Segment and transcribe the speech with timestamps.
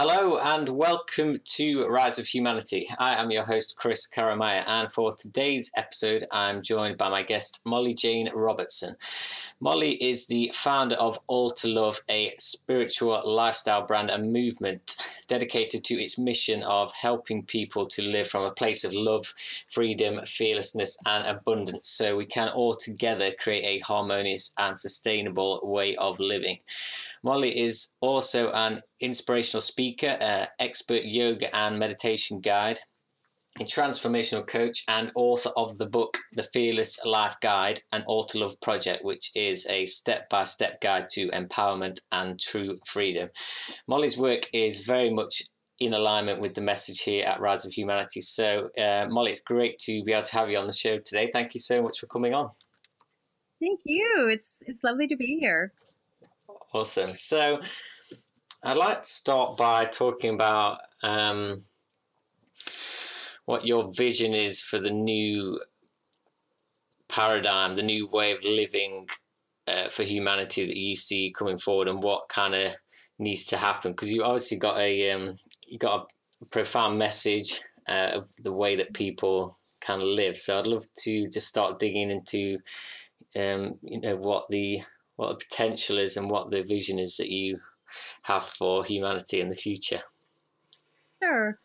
[0.00, 2.88] Hello and welcome to Rise of Humanity.
[3.00, 7.62] I am your host, Chris Karamaya, and for today's episode, I'm joined by my guest,
[7.66, 8.94] Molly Jane Robertson.
[9.58, 14.94] Molly is the founder of All to Love, a spiritual lifestyle brand and movement
[15.26, 19.34] dedicated to its mission of helping people to live from a place of love,
[19.68, 25.96] freedom, fearlessness, and abundance so we can all together create a harmonious and sustainable way
[25.96, 26.58] of living.
[27.24, 32.78] Molly is also an inspirational speaker, uh, expert yoga and meditation guide,
[33.60, 38.38] a transformational coach, and author of the book The Fearless Life Guide and All to
[38.38, 43.28] Love Project, which is a step by step guide to empowerment and true freedom.
[43.86, 45.42] Molly's work is very much
[45.80, 48.20] in alignment with the message here at Rise of Humanity.
[48.20, 51.28] So, uh, Molly, it's great to be able to have you on the show today.
[51.32, 52.50] Thank you so much for coming on.
[53.60, 54.28] Thank you.
[54.30, 55.70] It's it's lovely to be here.
[56.72, 57.14] Awesome.
[57.16, 57.60] So,
[58.62, 61.62] I'd like to start by talking about um,
[63.44, 65.60] what your vision is for the new
[67.08, 69.06] paradigm, the new way of living
[69.68, 72.72] uh, for humanity that you see coming forward, and what kind of
[73.20, 73.92] needs to happen.
[73.92, 76.10] Because you obviously got a um, you got
[76.42, 80.36] a profound message uh, of the way that people kind of live.
[80.36, 82.58] So I'd love to just start digging into
[83.36, 84.82] um, you know what the
[85.14, 87.58] what the potential is and what the vision is that you
[88.22, 90.02] have for humanity in the future.
[91.22, 91.58] Sure.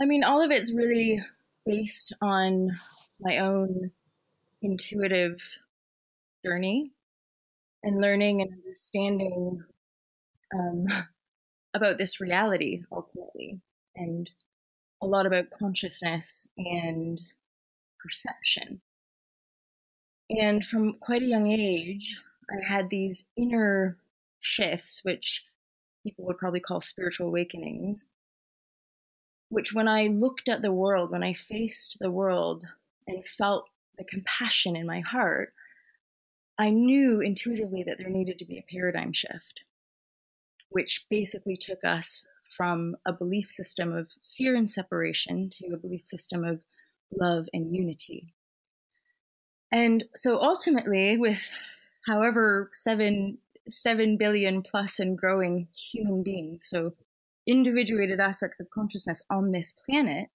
[0.00, 1.22] I mean, all of it's really
[1.64, 2.80] based on
[3.20, 3.92] my own
[4.60, 5.58] intuitive
[6.44, 6.92] journey
[7.82, 9.64] and learning and understanding
[10.54, 10.86] um,
[11.74, 13.60] about this reality ultimately,
[13.96, 14.30] and
[15.00, 17.20] a lot about consciousness and
[17.98, 18.80] perception.
[20.28, 22.18] And from quite a young age,
[22.50, 23.98] I had these inner
[24.42, 25.44] shifts, which
[26.04, 28.10] people would probably call spiritual awakenings,
[29.48, 32.64] which when I looked at the world, when I faced the world
[33.06, 35.54] and felt the compassion in my heart,
[36.58, 39.64] I knew intuitively that there needed to be a paradigm shift,
[40.68, 46.06] which basically took us from a belief system of fear and separation to a belief
[46.06, 46.64] system of
[47.10, 48.34] love and unity.
[49.70, 51.56] And so ultimately, with
[52.06, 53.38] however seven
[53.68, 56.94] seven billion plus and growing human beings, so
[57.46, 60.28] individuated aspects of consciousness on this planet,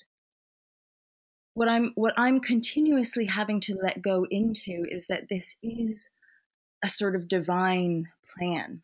[1.54, 6.10] what I'm what I'm continuously having to let go into is that this is
[6.84, 8.84] a sort of divine plan.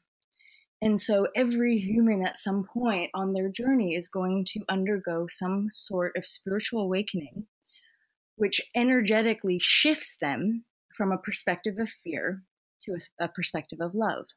[0.81, 5.69] And so every human at some point on their journey is going to undergo some
[5.69, 7.45] sort of spiritual awakening,
[8.35, 12.41] which energetically shifts them from a perspective of fear
[12.85, 14.27] to a, a perspective of love.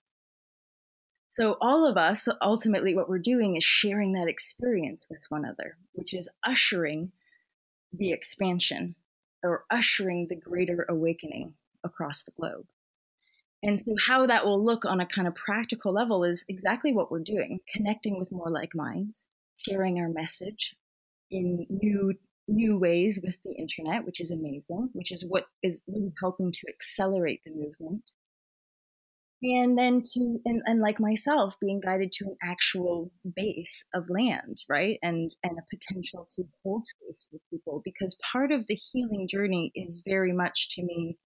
[1.29, 5.77] So, all of us, ultimately, what we're doing is sharing that experience with one another,
[5.93, 7.13] which is ushering
[7.93, 8.95] the expansion
[9.43, 11.55] or ushering the greater awakening
[11.85, 12.67] across the globe.
[13.63, 17.11] And so, how that will look on a kind of practical level is exactly what
[17.11, 20.75] we're doing connecting with more like minds, sharing our message
[21.31, 22.15] in new
[22.49, 26.67] new ways with the internet, which is amazing, which is what is really helping to
[26.69, 28.13] accelerate the movement
[29.43, 34.59] and then to and, and like myself being guided to an actual base of land
[34.69, 34.99] right?
[35.03, 39.73] And and a potential to hold space for people because part of the healing journey
[39.75, 41.19] is very much to me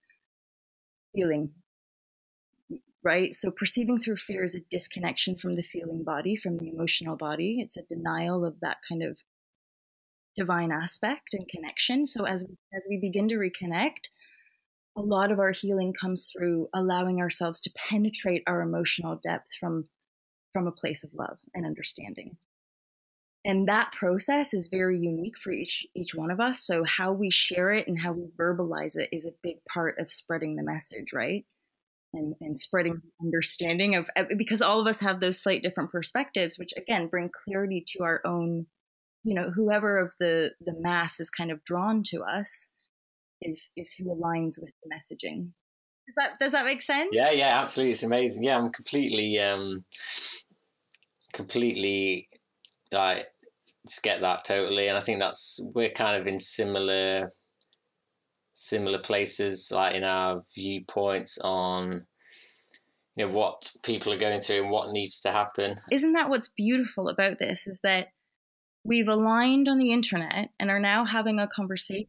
[1.15, 1.53] feeling
[3.03, 3.35] right?
[3.35, 7.59] So perceiving through fear is a disconnection from the feeling body from the emotional body.
[7.61, 9.21] It's a denial of that kind of
[10.37, 12.07] divine aspect and connection.
[12.07, 12.45] So as
[12.75, 14.09] as we begin to reconnect
[14.97, 19.89] a lot of our healing comes through allowing ourselves to penetrate our emotional depth from
[20.53, 22.37] from a place of love and understanding.
[23.45, 26.61] And that process is very unique for each each one of us.
[26.61, 30.13] So how we share it and how we verbalize it is a big part of
[30.13, 31.47] spreading the message right?
[32.13, 36.75] And and spreading understanding of because all of us have those slight different perspectives which
[36.77, 38.67] again bring clarity to our own
[39.23, 42.71] you know whoever of the the mass is kind of drawn to us
[43.43, 45.51] is is who aligns with the messaging.
[46.07, 47.11] Does that does that make sense?
[47.13, 47.93] Yeah, yeah, absolutely.
[47.93, 48.45] It's amazing.
[48.45, 49.85] Yeah, I'm completely um
[51.33, 52.29] completely
[52.93, 53.25] I
[53.87, 57.33] just get that totally and I think that's we're kind of in similar
[58.53, 62.05] similar places like in our viewpoints on
[63.17, 65.75] you know what people are going through and what needs to happen.
[65.91, 68.09] Isn't that what's beautiful about this is that
[68.85, 72.09] we've aligned on the internet and are now having a conversation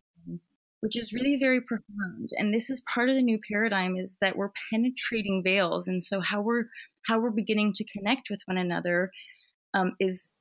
[0.82, 2.30] which is really very profound.
[2.38, 5.88] And this is part of the new paradigm is that we're penetrating veils.
[5.88, 6.66] And so how we're
[7.08, 9.12] how we're beginning to connect with one another
[9.74, 10.38] um, is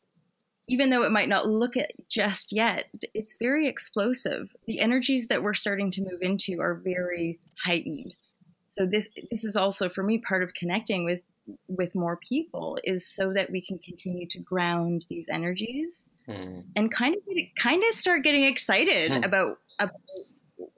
[0.68, 4.54] even though it might not look at just yet, it's very explosive.
[4.66, 8.14] The energies that we're starting to move into are very heightened.
[8.70, 11.22] So this this is also for me part of connecting with
[11.68, 16.62] with more people is so that we can continue to ground these energies mm.
[16.76, 17.22] and kind of
[17.60, 19.24] kind of start getting excited hmm.
[19.24, 19.96] about, about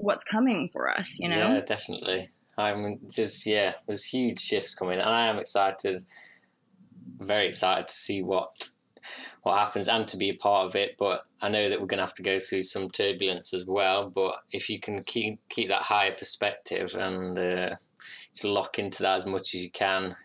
[0.03, 1.19] what's coming for us.
[1.19, 2.29] You know, yeah, definitely.
[2.59, 6.03] I'm just yeah, there's huge shifts coming, and I am excited,
[7.19, 8.69] very excited to see what
[9.43, 10.97] what happens and to be a part of it.
[10.99, 14.11] But I know that we're going to have to go through some turbulence as well.
[14.11, 17.77] But if you can keep keep that higher perspective and uh,
[18.45, 20.17] lock into that as much as you can, to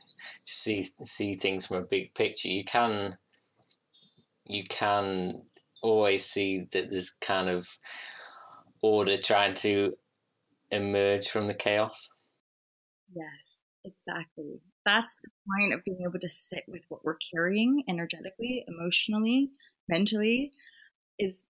[0.53, 3.15] see see things from a big picture, you can
[4.45, 5.41] you can
[5.83, 7.68] always see that there's kind of
[8.88, 9.95] order trying to
[10.72, 12.10] emerge from the chaos.
[13.13, 18.63] Yes, exactly that's the point of being able to sit with what we're carrying energetically,
[18.68, 19.51] emotionally,
[19.89, 20.51] mentally.
[21.19, 21.44] Is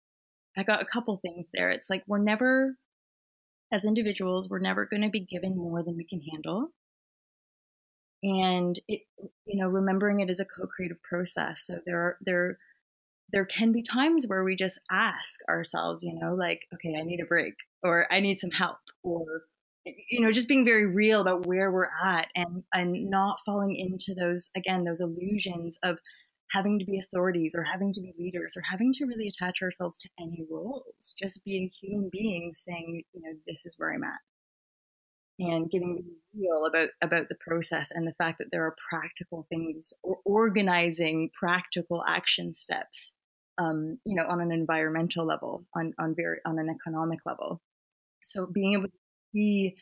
[0.57, 1.69] I got a couple things there.
[1.69, 2.77] It's like we're never,
[3.71, 6.69] as individuals, we're never going to be given more than we can handle.
[8.23, 9.01] And it,
[9.45, 11.67] you know, remembering it as a co-creative process.
[11.67, 12.57] So there, are, there,
[13.31, 17.19] there can be times where we just ask ourselves, you know, like, okay, I need
[17.19, 19.43] a break, or I need some help, or
[20.09, 24.13] you know just being very real about where we're at and and not falling into
[24.13, 25.99] those again those illusions of
[26.51, 29.97] having to be authorities or having to be leaders or having to really attach ourselves
[29.97, 31.13] to any roles.
[31.19, 34.19] Just being human beings saying you know this is where i'm at.
[35.39, 36.03] And getting
[36.35, 41.29] real about about the process and the fact that there are practical things or organizing
[41.37, 43.15] practical action steps
[43.57, 47.61] um, you know on an environmental level on on very on an economic level.
[48.23, 48.97] So being able to
[49.33, 49.77] be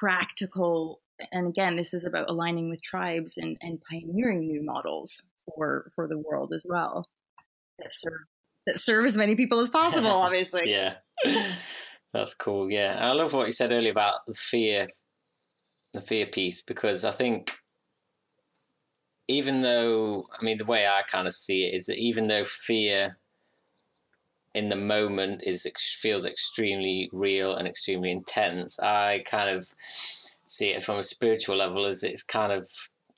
[0.00, 1.00] practical
[1.32, 6.06] and again this is about aligning with tribes and, and pioneering new models for for
[6.06, 7.08] the world as well
[7.78, 8.20] that serve
[8.66, 10.70] that serve as many people as possible obviously.
[10.70, 10.94] Yeah.
[12.12, 12.98] That's cool yeah.
[13.00, 14.88] I love what you said earlier about the fear
[15.92, 17.54] the fear piece because i think
[19.28, 22.44] even though i mean the way i kind of see it is that even though
[22.44, 23.16] fear
[24.54, 25.66] in the moment is
[26.00, 28.78] feels extremely real and extremely intense.
[28.78, 29.66] I kind of
[30.44, 32.68] see it from a spiritual level as it's kind of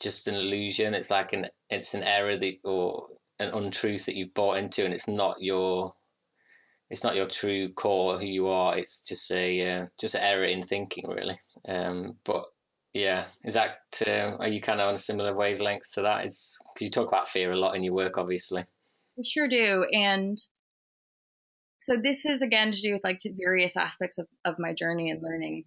[0.00, 0.94] just an illusion.
[0.94, 3.08] It's like an it's an error that or
[3.40, 5.94] an untruth that you've bought into, and it's not your
[6.90, 8.78] it's not your true core who you are.
[8.78, 11.36] It's just a uh, just an error in thinking, really.
[11.66, 12.44] Um, but
[12.94, 16.24] yeah, is that uh, are you kind of on a similar wavelength to that?
[16.24, 18.64] Is because you talk about fear a lot in your work, obviously.
[19.16, 20.38] We sure do, and
[21.80, 25.22] so this is again to do with like various aspects of, of my journey and
[25.22, 25.64] learning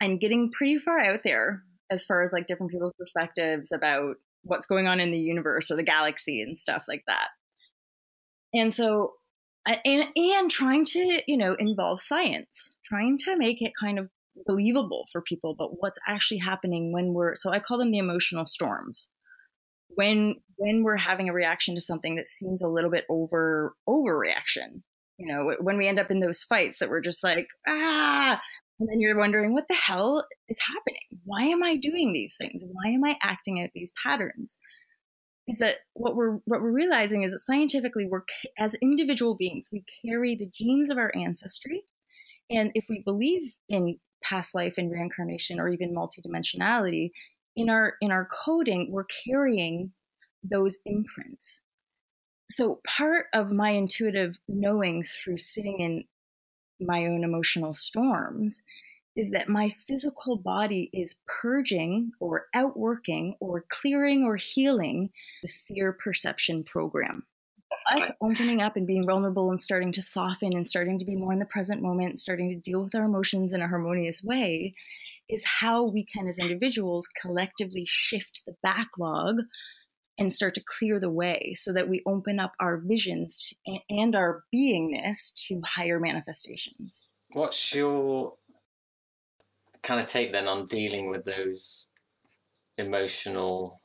[0.00, 4.66] and getting pretty far out there as far as like different people's perspectives about what's
[4.66, 7.28] going on in the universe or the galaxy and stuff like that.
[8.52, 9.12] And so
[9.66, 14.08] and and trying to, you know, involve science, trying to make it kind of
[14.46, 18.46] believable for people but what's actually happening when we're so I call them the emotional
[18.46, 19.10] storms.
[19.88, 24.82] When when we're having a reaction to something that seems a little bit over overreaction
[25.18, 28.40] you know, when we end up in those fights that we're just like, ah,
[28.80, 31.20] and then you're wondering, what the hell is happening?
[31.24, 32.64] Why am I doing these things?
[32.66, 34.58] Why am I acting out these patterns?
[35.46, 38.22] Is that what we're what we're realizing is that scientifically, we're
[38.58, 41.82] as individual beings, we carry the genes of our ancestry,
[42.50, 47.10] and if we believe in past life and reincarnation, or even multidimensionality,
[47.54, 49.92] in our in our coding, we're carrying
[50.42, 51.60] those imprints
[52.50, 56.04] so part of my intuitive knowing through sitting in
[56.80, 58.62] my own emotional storms
[59.16, 65.10] is that my physical body is purging or outworking or clearing or healing
[65.42, 67.24] the fear perception program.
[67.94, 71.32] Us opening up and being vulnerable and starting to soften and starting to be more
[71.32, 74.72] in the present moment, starting to deal with our emotions in a harmonious way
[75.28, 79.36] is how we can, as individuals, collectively shift the backlog
[80.18, 84.14] and start to clear the way so that we open up our visions to, and
[84.14, 87.08] our beingness to higher manifestations.
[87.32, 88.34] What's your
[89.82, 91.88] kind of take then on dealing with those
[92.78, 93.80] emotional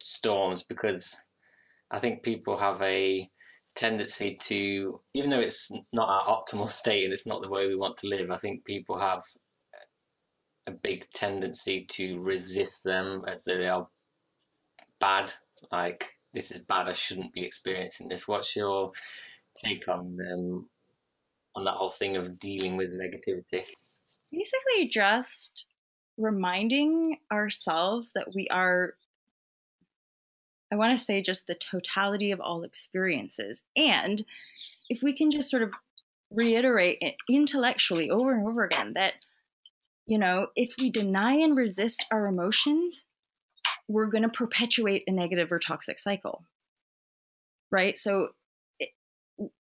[0.00, 0.64] storms?
[0.64, 1.16] Because
[1.90, 3.28] I think people have a
[3.74, 7.76] tendency to, even though it's not our optimal state and it's not the way we
[7.76, 9.22] want to live, I think people have
[10.66, 13.88] a big tendency to resist them as they are
[15.00, 15.32] bad.
[15.72, 16.88] Like this is bad.
[16.88, 18.28] I shouldn't be experiencing this.
[18.28, 18.92] What's your
[19.56, 20.68] take on um,
[21.56, 23.64] on that whole thing of dealing with negativity?
[24.30, 25.66] Basically, just
[26.18, 28.94] reminding ourselves that we are
[30.70, 33.64] I want to say just the totality of all experiences.
[33.76, 34.24] And
[34.88, 35.72] if we can just sort of
[36.30, 39.14] reiterate intellectually over and over again that,
[40.06, 43.06] you know, if we deny and resist our emotions,
[43.88, 46.44] we're going to perpetuate a negative or toxic cycle.
[47.70, 47.96] Right.
[47.96, 48.30] So,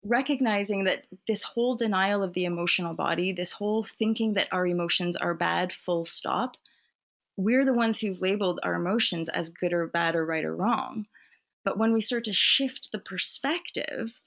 [0.05, 5.17] recognizing that this whole denial of the emotional body, this whole thinking that our emotions
[5.17, 6.57] are bad, full stop,
[7.37, 11.07] we're the ones who've labeled our emotions as good or bad or right or wrong.
[11.65, 14.19] But when we start to shift the perspective,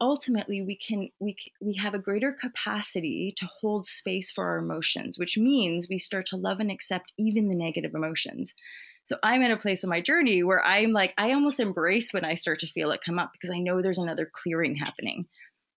[0.00, 5.18] ultimately we can we we have a greater capacity to hold space for our emotions,
[5.18, 8.54] which means we start to love and accept even the negative emotions.
[9.04, 12.24] So I'm in a place in my journey where I'm like I almost embrace when
[12.24, 15.26] I start to feel it come up because I know there's another clearing happening.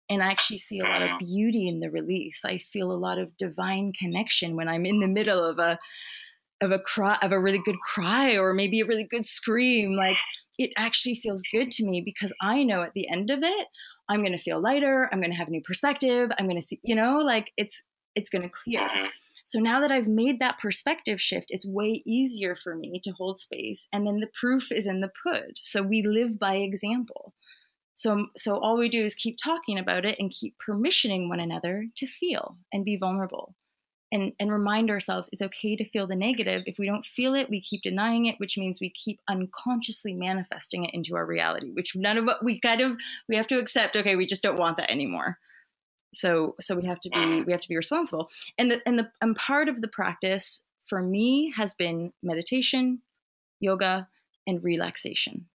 [0.10, 1.26] And I actually see a lot of mm-hmm.
[1.26, 2.46] beauty in the release.
[2.46, 5.78] I feel a lot of divine connection when I'm in the middle of a
[6.62, 10.18] of a cry of a really good cry or maybe a really good scream like
[10.58, 13.68] it actually feels good to me because i know at the end of it
[14.10, 16.66] i'm going to feel lighter i'm going to have a new perspective i'm going to
[16.66, 17.84] see you know like it's
[18.16, 18.82] it's going to clear.
[18.82, 19.08] Mm-hmm.
[19.46, 23.38] so now that i've made that perspective shift it's way easier for me to hold
[23.40, 25.58] space and then the proof is in the put.
[25.60, 27.34] So we live by example.
[27.96, 31.88] So so all we do is keep talking about it and keep permissioning one another
[31.96, 33.56] to feel and be vulnerable
[34.12, 36.64] and and remind ourselves it's okay to feel the negative.
[36.66, 40.86] If we don't feel it we keep denying it which means we keep unconsciously manifesting
[40.86, 42.98] it into our reality which none of we kind of
[43.28, 45.38] we have to accept okay we just don't want that anymore.
[46.14, 48.30] So so we have to be we have to be responsible.
[48.58, 53.02] And the and the and part of the practice for me has been meditation
[53.60, 54.08] yoga
[54.46, 55.48] and relaxation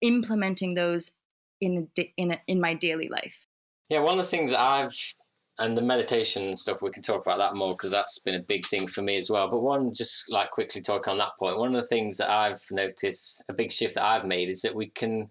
[0.00, 1.12] implementing those
[1.60, 3.46] in a, in a, in my daily life.
[3.88, 5.14] Yeah one of the things i've
[5.60, 8.66] and the meditation stuff we can talk about that more because that's been a big
[8.66, 9.48] thing for me as well.
[9.48, 11.58] But one just like quickly talk on that point.
[11.58, 14.74] One of the things that i've noticed a big shift that i've made is that
[14.74, 15.28] we can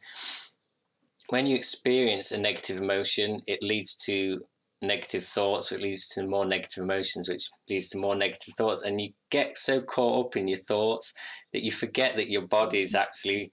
[1.29, 4.41] when you experience a negative emotion it leads to
[4.81, 8.99] negative thoughts it leads to more negative emotions which leads to more negative thoughts and
[8.99, 11.13] you get so caught up in your thoughts
[11.51, 13.51] that you forget that your body is actually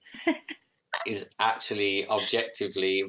[1.05, 3.03] is actually objectively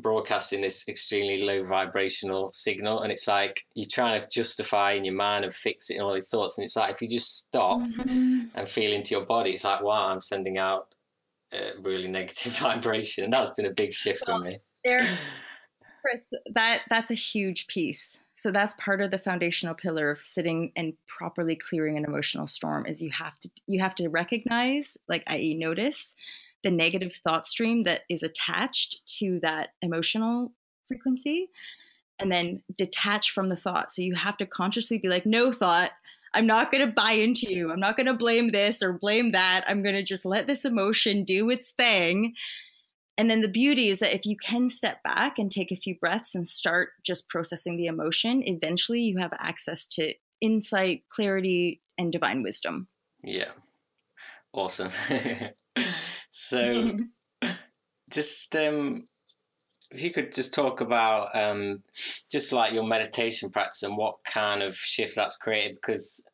[0.00, 5.14] broadcasting this extremely low vibrational signal and it's like you're trying to justify in your
[5.14, 7.80] mind and fix it and all these thoughts and it's like if you just stop
[7.80, 8.46] mm-hmm.
[8.54, 10.94] and feel into your body it's like wow i'm sending out
[11.52, 13.24] a really negative vibration.
[13.24, 14.58] And that's been a big shift well, for me.
[14.84, 15.18] there
[16.00, 18.22] chris that that's a huge piece.
[18.34, 22.86] So that's part of the foundational pillar of sitting and properly clearing an emotional storm
[22.86, 26.14] is you have to you have to recognize like i.e notice
[26.62, 30.52] the negative thought stream that is attached to that emotional
[30.86, 31.48] frequency
[32.18, 33.92] and then detach from the thought.
[33.92, 35.90] So you have to consciously be like, no thought,
[36.34, 37.72] I'm not going to buy into you.
[37.72, 39.64] I'm not going to blame this or blame that.
[39.66, 42.34] I'm going to just let this emotion do its thing.
[43.18, 45.98] And then the beauty is that if you can step back and take a few
[45.98, 52.12] breaths and start just processing the emotion, eventually you have access to insight, clarity, and
[52.12, 52.88] divine wisdom.
[53.22, 53.50] Yeah.
[54.52, 54.90] Awesome.
[56.30, 56.98] So,
[58.10, 59.08] just um,
[59.90, 61.82] if you could just talk about um,
[62.30, 66.24] just like your meditation practice and what kind of shift that's created, because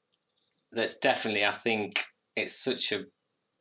[0.72, 2.04] that's definitely, I think,
[2.36, 3.04] it's such a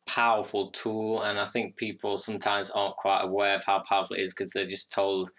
[0.05, 4.33] powerful tool, and I think people sometimes aren't quite aware of how powerful it is
[4.33, 5.29] because they're just told,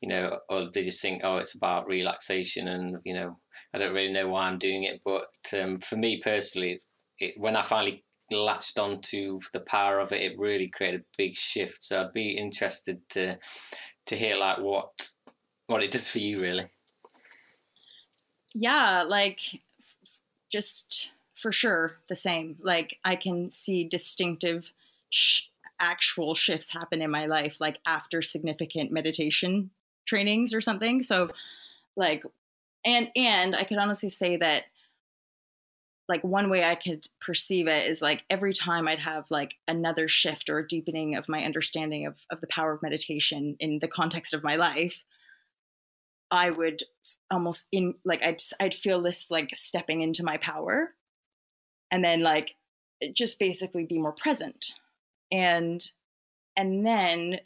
[0.00, 3.34] you know, or they just think, oh, it's about relaxation, and you know,
[3.74, 5.00] I don't really know why I'm doing it.
[5.04, 5.26] But
[5.60, 6.80] um, for me personally,
[7.18, 11.34] it, when I finally latched onto the power of it, it really created a big
[11.34, 11.82] shift.
[11.82, 13.38] So I'd be interested to
[14.06, 15.10] to hear like what
[15.66, 16.66] what it does for you, really.
[18.54, 19.40] Yeah, like
[20.50, 22.56] just for sure the same.
[22.60, 24.72] Like I can see distinctive
[25.10, 25.44] sh-
[25.80, 29.70] actual shifts happen in my life, like after significant meditation
[30.06, 31.02] trainings or something.
[31.02, 31.30] So,
[31.96, 32.24] like,
[32.84, 34.64] and and I could honestly say that
[36.08, 40.08] like one way I could perceive it is like every time I'd have like another
[40.08, 43.88] shift or a deepening of my understanding of, of the power of meditation in the
[43.88, 45.04] context of my life,
[46.30, 46.82] I would
[47.30, 50.94] almost in like I'd I'd feel this like stepping into my power
[51.90, 52.54] and then like
[53.14, 54.72] just basically be more present.
[55.30, 55.82] And
[56.56, 57.40] and then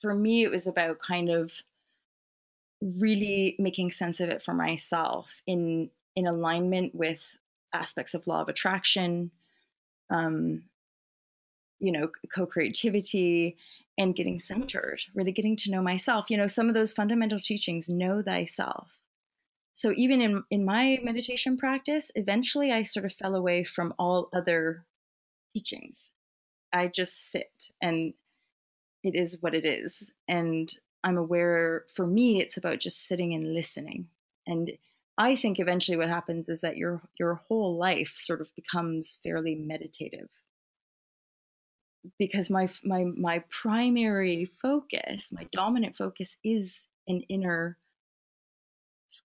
[0.00, 1.62] for me it was about kind of
[2.82, 7.36] really making sense of it for myself in in alignment with
[7.72, 9.30] aspects of law of attraction,
[10.10, 10.64] um,
[11.78, 13.56] you know, co creativity,
[13.98, 16.30] and getting centered, really getting to know myself.
[16.30, 18.98] You know, some of those fundamental teachings know thyself.
[19.74, 24.28] So even in, in my meditation practice, eventually I sort of fell away from all
[24.32, 24.84] other
[25.54, 26.12] teachings
[26.72, 28.14] I just sit and
[29.02, 30.12] it is what it is.
[30.28, 30.72] And
[31.02, 34.08] I'm aware for me, it's about just sitting and listening.
[34.46, 34.72] And
[35.20, 39.54] I think eventually what happens is that your your whole life sort of becomes fairly
[39.54, 40.30] meditative.
[42.18, 47.76] Because my my my primary focus, my dominant focus is an inner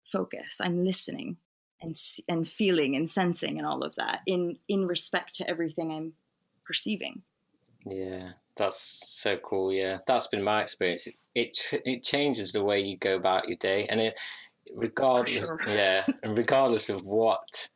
[0.04, 0.60] focus.
[0.62, 1.38] I'm listening
[1.82, 1.96] and
[2.28, 6.12] and feeling and sensing and all of that in in respect to everything I'm
[6.66, 7.22] perceiving.
[7.86, 8.80] Yeah, that's
[9.22, 9.72] so cool.
[9.72, 11.08] Yeah, that's been my experience.
[11.08, 14.20] It it, it changes the way you go about your day, and it
[14.74, 15.60] regardless, sure.
[15.68, 17.68] yeah, and regardless of what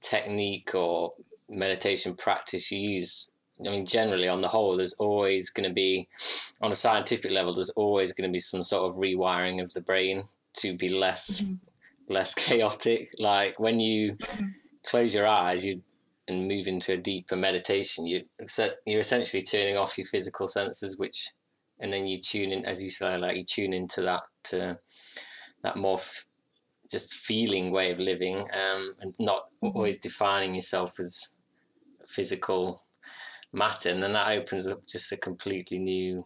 [0.00, 1.12] technique or
[1.48, 3.28] meditation practice you use.
[3.64, 6.06] I mean, generally, on the whole, there's always going to be,
[6.60, 9.80] on a scientific level, there's always going to be some sort of rewiring of the
[9.80, 10.24] brain
[10.58, 11.54] to be less mm-hmm.
[12.12, 13.08] less chaotic.
[13.18, 14.46] Like when you mm-hmm.
[14.84, 15.82] close your eyes, you
[16.28, 18.24] and move into a deeper meditation, you
[18.84, 21.28] you're essentially turning off your physical senses, which,
[21.80, 24.74] and then you tune in, as you say, like you tune into that uh,
[25.62, 26.26] that more f-
[26.90, 29.76] just feeling way of living, um, and not mm-hmm.
[29.76, 31.28] always defining yourself as
[32.08, 32.82] physical
[33.52, 36.24] matter, and then that opens up just a completely new,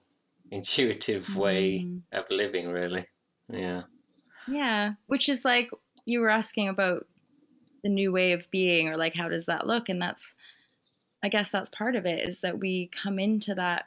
[0.50, 3.04] intuitive way of living, really.
[3.48, 3.82] Yeah.
[4.48, 5.70] Yeah, which is like
[6.04, 7.06] you were asking about
[7.82, 10.36] the new way of being or like how does that look and that's
[11.22, 13.86] i guess that's part of it is that we come into that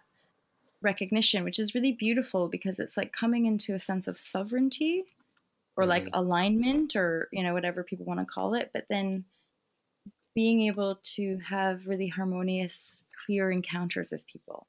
[0.81, 5.05] recognition which is really beautiful because it's like coming into a sense of sovereignty
[5.75, 6.19] or like mm-hmm.
[6.19, 9.25] alignment or you know whatever people want to call it but then
[10.35, 14.67] being able to have really harmonious clear encounters with people.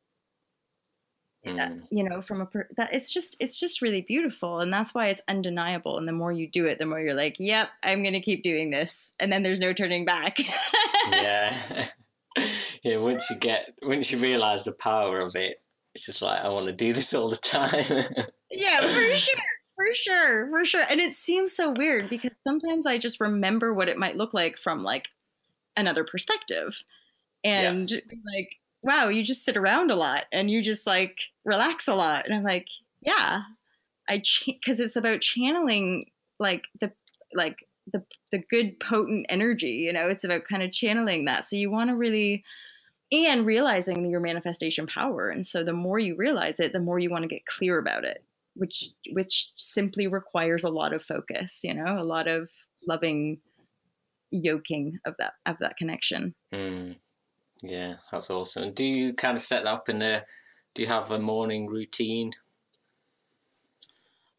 [1.46, 1.82] Mm.
[1.90, 5.08] you know from a per- that it's just it's just really beautiful and that's why
[5.08, 8.22] it's undeniable and the more you do it the more you're like yep i'm gonna
[8.22, 10.38] keep doing this and then there's no turning back.
[11.12, 11.54] Yeah.
[12.82, 15.60] Yeah once you get once you realize the power of it
[15.94, 17.84] it's just like i want to do this all the time.
[18.50, 22.96] Yeah for sure for sure for sure and it seems so weird because sometimes i
[22.96, 25.08] just remember what it might look like from like
[25.76, 26.82] another perspective
[27.42, 27.98] and yeah.
[28.36, 32.26] like wow, you just sit around a lot and you just like relax a lot.
[32.26, 32.68] And I'm like,
[33.00, 33.42] yeah,
[34.08, 36.92] I, because ch- it's about channeling like the,
[37.32, 41.48] like the, the good potent energy, you know, it's about kind of channeling that.
[41.48, 42.44] So you want to really,
[43.10, 45.30] and realizing your manifestation power.
[45.30, 48.04] And so the more you realize it, the more you want to get clear about
[48.04, 48.22] it,
[48.54, 52.50] which, which simply requires a lot of focus, you know, a lot of
[52.86, 53.38] loving
[54.30, 56.34] yoking of that, of that connection.
[56.52, 56.96] Mm.
[57.62, 58.72] Yeah, that's awesome.
[58.72, 60.22] Do you kind of set that up in a?
[60.74, 62.32] Do you have a morning routine?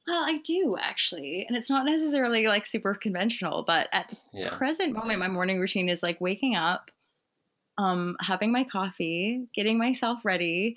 [0.08, 4.56] Well, I do actually, and it's not necessarily like super conventional, but at yeah.
[4.56, 6.92] present moment, my morning routine is like waking up,
[7.80, 10.76] um, having my coffee, getting myself ready,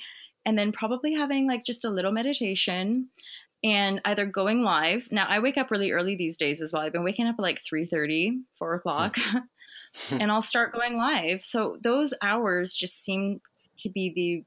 [0.48, 3.08] and then probably having like just a little meditation
[3.62, 5.06] and either going live.
[5.12, 6.80] Now I wake up really early these days as well.
[6.80, 9.18] I've been waking up at like 3 30, 4 o'clock.
[10.11, 11.44] and I'll start going live.
[11.44, 13.42] So those hours just seem
[13.76, 14.44] to be the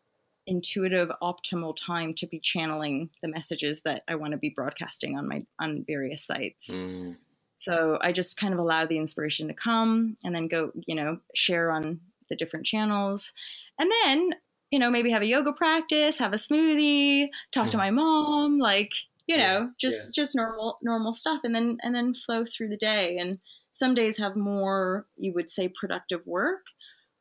[0.52, 5.28] intuitive optimal time to be channeling the messages that I want to be broadcasting on
[5.28, 6.76] my on various sites.
[6.76, 7.18] Mm.
[7.58, 11.20] So I just kind of allow the inspiration to come and then go, you know,
[11.36, 13.34] share on the different channels.
[13.78, 14.32] And then,
[14.72, 17.72] you know, maybe have a yoga practice, have a smoothie, talk mm.
[17.72, 18.92] to my mom, like,
[19.28, 20.24] you know, just yeah.
[20.24, 23.40] just normal normal stuff and then and then flow through the day and
[23.72, 26.66] some days have more, you would say, productive work.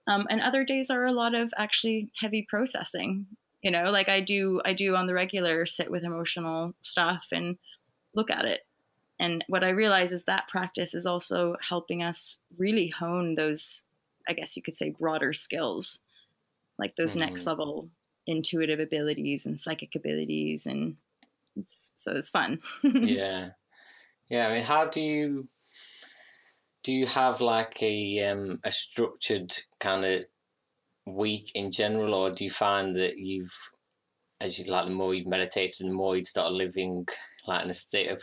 [0.06, 3.26] Um, and other days are a lot of actually heavy processing.
[3.62, 7.58] You know, like I do, I do on the regular sit with emotional stuff and
[8.14, 8.66] look at it.
[9.18, 13.84] And what I realize is that practice is also helping us really hone those,
[14.26, 16.00] I guess you could say, broader skills,
[16.80, 17.28] like those mm-hmm.
[17.28, 17.90] next level
[18.26, 20.66] intuitive abilities and psychic abilities.
[20.66, 20.96] And
[21.56, 22.60] it's, so it's fun.
[22.82, 23.50] yeah.
[24.28, 24.48] Yeah.
[24.48, 25.48] I mean, how do you
[26.82, 30.24] do you have like a um, a structured kind of
[31.06, 33.54] week in general, or do you find that you've,
[34.40, 37.06] as you like, the more you meditate, the more you start living
[37.46, 38.22] like in a state of,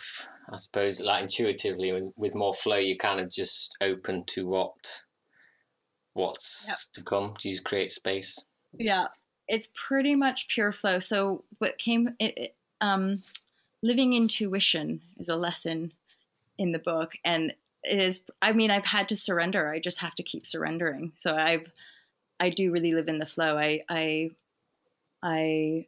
[0.52, 5.04] I suppose, like intuitively with more flow, you're kind of just open to what
[6.14, 6.78] what's yep.
[6.94, 7.34] to come.
[7.40, 8.44] Do you create space?
[8.80, 9.08] Yeah,
[9.48, 11.00] it's pretty much pure flow.
[11.00, 13.24] So what came, it, it, um,
[13.82, 15.94] living intuition is a lesson
[16.58, 20.16] in the book, and it is i mean i've had to surrender i just have
[20.16, 21.72] to keep surrendering so i've
[22.40, 24.30] i do really live in the flow i i
[25.24, 25.86] i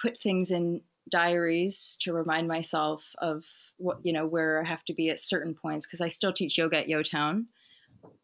[0.00, 3.44] put things in diaries to remind myself of
[3.76, 6.56] what you know where i have to be at certain points because i still teach
[6.56, 7.44] yoga at yotown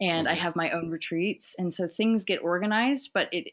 [0.00, 0.42] and i mm-hmm.
[0.42, 3.52] have my own retreats and so things get organized but it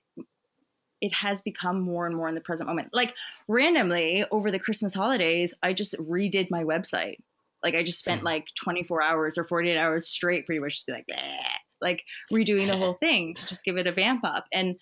[1.02, 2.90] it has become more and more in the present moment.
[2.94, 3.14] Like
[3.48, 7.18] randomly over the Christmas holidays, I just redid my website.
[7.64, 8.26] Like I just spent mm.
[8.26, 11.40] like 24 hours or 48 hours straight, pretty much just be like, Bleh,
[11.82, 14.46] like redoing the whole thing to just give it a vamp up.
[14.54, 14.78] And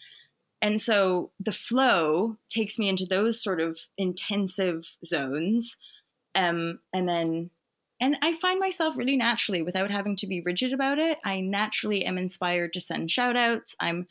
[0.61, 5.77] and so the flow takes me into those sort of intensive zones.
[6.33, 7.51] Um, and then
[7.99, 11.17] and I find myself really naturally without having to be rigid about it.
[11.23, 13.75] I naturally am inspired to send shout outs.
[13.79, 14.05] I'm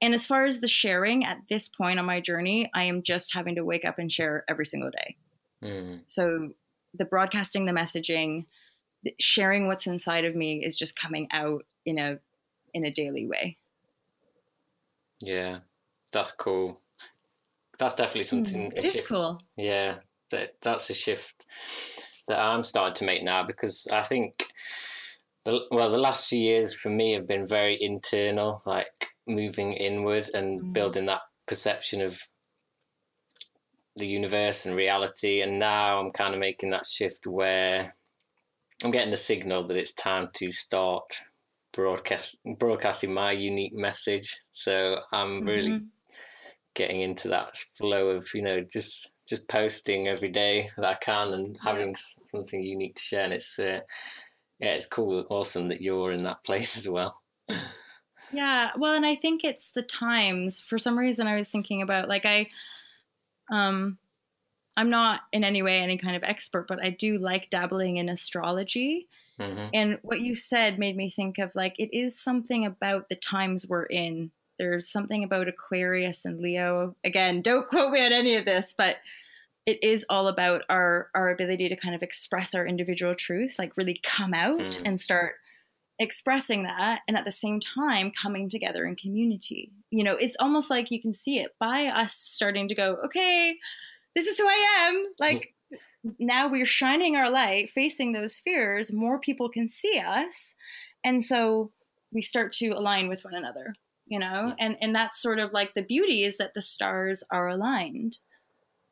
[0.00, 3.34] and as far as the sharing at this point on my journey, I am just
[3.34, 5.16] having to wake up and share every single day.
[5.62, 6.02] Mm.
[6.06, 6.50] So
[6.94, 8.46] the broadcasting, the messaging,
[9.18, 12.18] sharing what's inside of me is just coming out in a
[12.74, 13.56] in a daily way.
[15.20, 15.60] Yeah,
[16.12, 16.80] that's cool.
[17.78, 18.70] That's definitely hmm, something.
[18.70, 19.40] Mm, it is cool.
[19.56, 19.96] Yeah,
[20.30, 21.46] that that's a shift
[22.28, 24.46] that I'm starting to make now because I think
[25.44, 30.30] the well the last few years for me have been very internal, like moving inward
[30.34, 30.72] and mm.
[30.72, 32.20] building that perception of
[33.96, 35.42] the universe and reality.
[35.42, 37.94] And now I'm kind of making that shift where
[38.84, 41.06] I'm getting the signal that it's time to start
[41.72, 44.36] broadcast broadcasting my unique message.
[44.52, 45.48] So I'm mm-hmm.
[45.48, 45.80] really
[46.74, 51.32] getting into that flow of you know just just posting every day that I can
[51.32, 52.24] and having yeah.
[52.24, 53.24] something unique to share.
[53.24, 53.80] And it's uh,
[54.60, 57.20] yeah, it's cool, awesome that you're in that place as well.
[58.32, 60.60] Yeah, well, and I think it's the times.
[60.60, 62.48] For some reason, I was thinking about like I,
[63.50, 63.98] um,
[64.76, 68.08] I'm not in any way any kind of expert, but I do like dabbling in
[68.08, 69.08] astrology.
[69.40, 69.66] Mm-hmm.
[69.74, 73.66] And what you said made me think of like it is something about the times
[73.68, 74.30] we're in.
[74.58, 76.96] There's something about Aquarius and Leo.
[77.04, 78.96] Again, don't quote me on any of this, but
[79.66, 83.76] it is all about our our ability to kind of express our individual truth, like
[83.76, 84.82] really come out mm.
[84.84, 85.34] and start
[85.98, 89.72] expressing that and at the same time coming together in community.
[89.90, 93.56] You know, it's almost like you can see it by us starting to go, okay,
[94.14, 95.06] this is who I am.
[95.18, 95.54] Like
[96.18, 100.54] now we're shining our light, facing those fears, more people can see us.
[101.04, 101.72] And so
[102.12, 103.74] we start to align with one another,
[104.06, 104.54] you know?
[104.58, 108.18] And and that's sort of like the beauty is that the stars are aligned.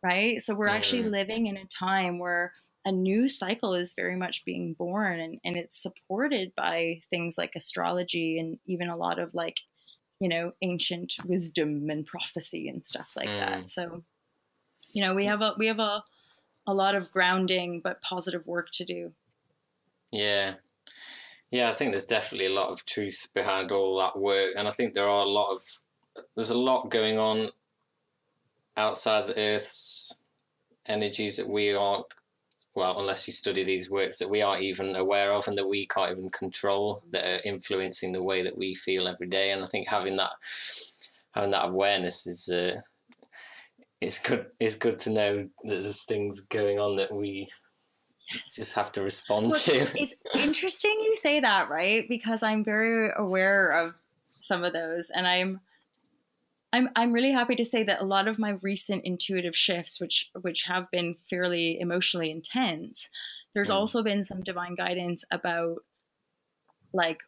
[0.02, 0.40] Right?
[0.42, 2.52] So we're actually living in a time where
[2.84, 7.52] a new cycle is very much being born and, and it's supported by things like
[7.56, 9.60] astrology and even a lot of like
[10.20, 13.40] you know ancient wisdom and prophecy and stuff like mm.
[13.40, 14.02] that so
[14.92, 16.04] you know we have a we have a
[16.66, 19.12] a lot of grounding but positive work to do.
[20.10, 20.54] Yeah.
[21.50, 24.70] Yeah i think there's definitely a lot of truth behind all that work and i
[24.70, 25.60] think there are a lot of
[26.34, 27.50] there's a lot going on
[28.76, 30.12] outside the earth's
[30.86, 32.12] energies that we aren't
[32.74, 35.86] well, unless you study these works that we aren't even aware of and that we
[35.86, 39.50] can't even control that are influencing the way that we feel every day.
[39.50, 40.32] And I think having that
[41.32, 42.80] having that awareness is uh,
[44.00, 44.46] it's good.
[44.58, 47.48] It's good to know that there's things going on that we
[48.32, 48.56] yes.
[48.56, 49.86] just have to respond well, to.
[49.94, 52.08] It's interesting you say that, right?
[52.08, 53.94] Because I'm very aware of
[54.40, 55.60] some of those, and I'm
[56.74, 60.32] I'm I'm really happy to say that a lot of my recent intuitive shifts, which
[60.40, 63.10] which have been fairly emotionally intense,
[63.54, 63.74] there's mm.
[63.74, 65.84] also been some divine guidance about
[66.92, 67.20] like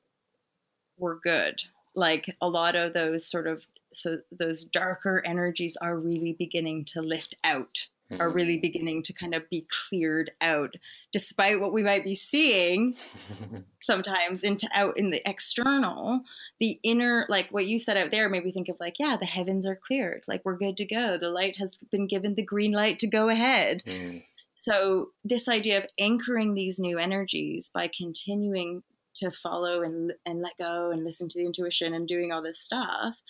[0.99, 1.63] we're good.
[1.95, 7.01] Like a lot of those sort of so those darker energies are really beginning to
[7.01, 8.21] lift out mm-hmm.
[8.21, 10.75] are really beginning to kind of be cleared out,
[11.13, 12.97] despite what we might be seeing
[13.81, 16.21] sometimes into out in the external.
[16.61, 19.27] The inner, like what you said out there, made me think of like, yeah, the
[19.27, 21.17] heavens are cleared, like we're good to go.
[21.17, 23.83] The light has been given the green light to go ahead.
[23.87, 24.23] Mm.
[24.55, 28.83] So this idea of anchoring these new energies by continuing
[29.17, 32.61] to follow and and let go and listen to the intuition and doing all this
[32.61, 33.21] stuff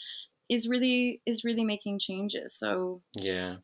[0.49, 3.57] is really is really making changes so yeah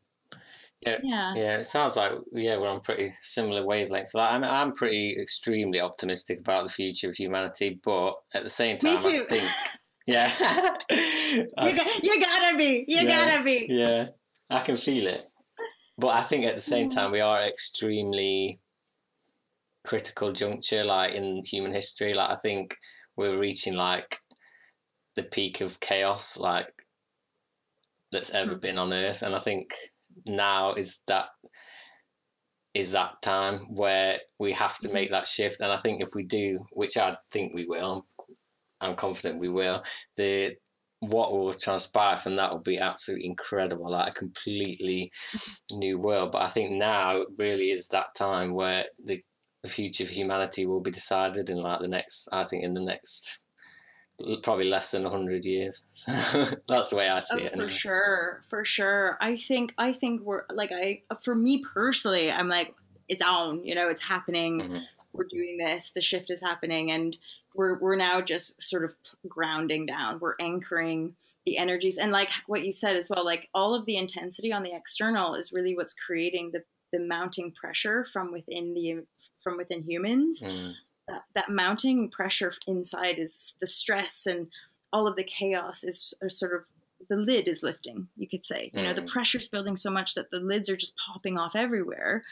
[0.85, 1.57] yeah, yeah, yeah.
[1.57, 4.13] It sounds like yeah, we're on pretty similar wavelengths.
[4.13, 8.77] Like, I'm I'm pretty extremely optimistic about the future of humanity, but at the same
[8.77, 9.07] time, Me too.
[9.07, 9.51] I think
[10.07, 13.67] yeah, you, got, you gotta be, you yeah, gotta be.
[13.69, 14.07] Yeah,
[14.49, 15.29] I can feel it,
[15.97, 18.59] but I think at the same time we are extremely
[19.85, 22.13] critical juncture, like in human history.
[22.13, 22.77] Like I think
[23.15, 24.19] we're reaching like
[25.15, 26.67] the peak of chaos, like
[28.11, 28.59] that's ever hmm.
[28.59, 29.73] been on Earth, and I think
[30.25, 31.27] now is that
[32.73, 35.13] is that time where we have to make mm-hmm.
[35.13, 38.05] that shift and i think if we do which i think we will
[38.81, 39.81] i'm confident we will
[40.17, 40.51] the
[40.99, 45.11] what will transpire from that will be absolutely incredible like a completely
[45.71, 49.21] new world but i think now really is that time where the,
[49.63, 52.81] the future of humanity will be decided in like the next i think in the
[52.81, 53.39] next
[54.41, 55.83] probably less than 100 years.
[55.91, 57.67] So that's the way i see oh, it for anyway.
[57.69, 59.17] sure for sure.
[59.21, 62.73] I think i think we're like i for me personally i'm like
[63.07, 64.61] it's on you know it's happening.
[64.61, 64.77] Mm-hmm.
[65.13, 67.17] we're doing this the shift is happening and
[67.55, 68.95] we're we're now just sort of
[69.27, 70.19] grounding down.
[70.19, 73.97] We're anchoring the energies and like what you said as well like all of the
[73.97, 79.03] intensity on the external is really what's creating the the mounting pressure from within the
[79.39, 80.43] from within humans.
[80.43, 80.73] Mm
[81.07, 84.47] that, that mounting pressure inside is the stress and
[84.91, 86.65] all of the chaos is sort of
[87.09, 88.71] the lid is lifting you could say.
[88.73, 89.07] You know the mm.
[89.07, 92.23] pressure's building so much that the lids are just popping off everywhere.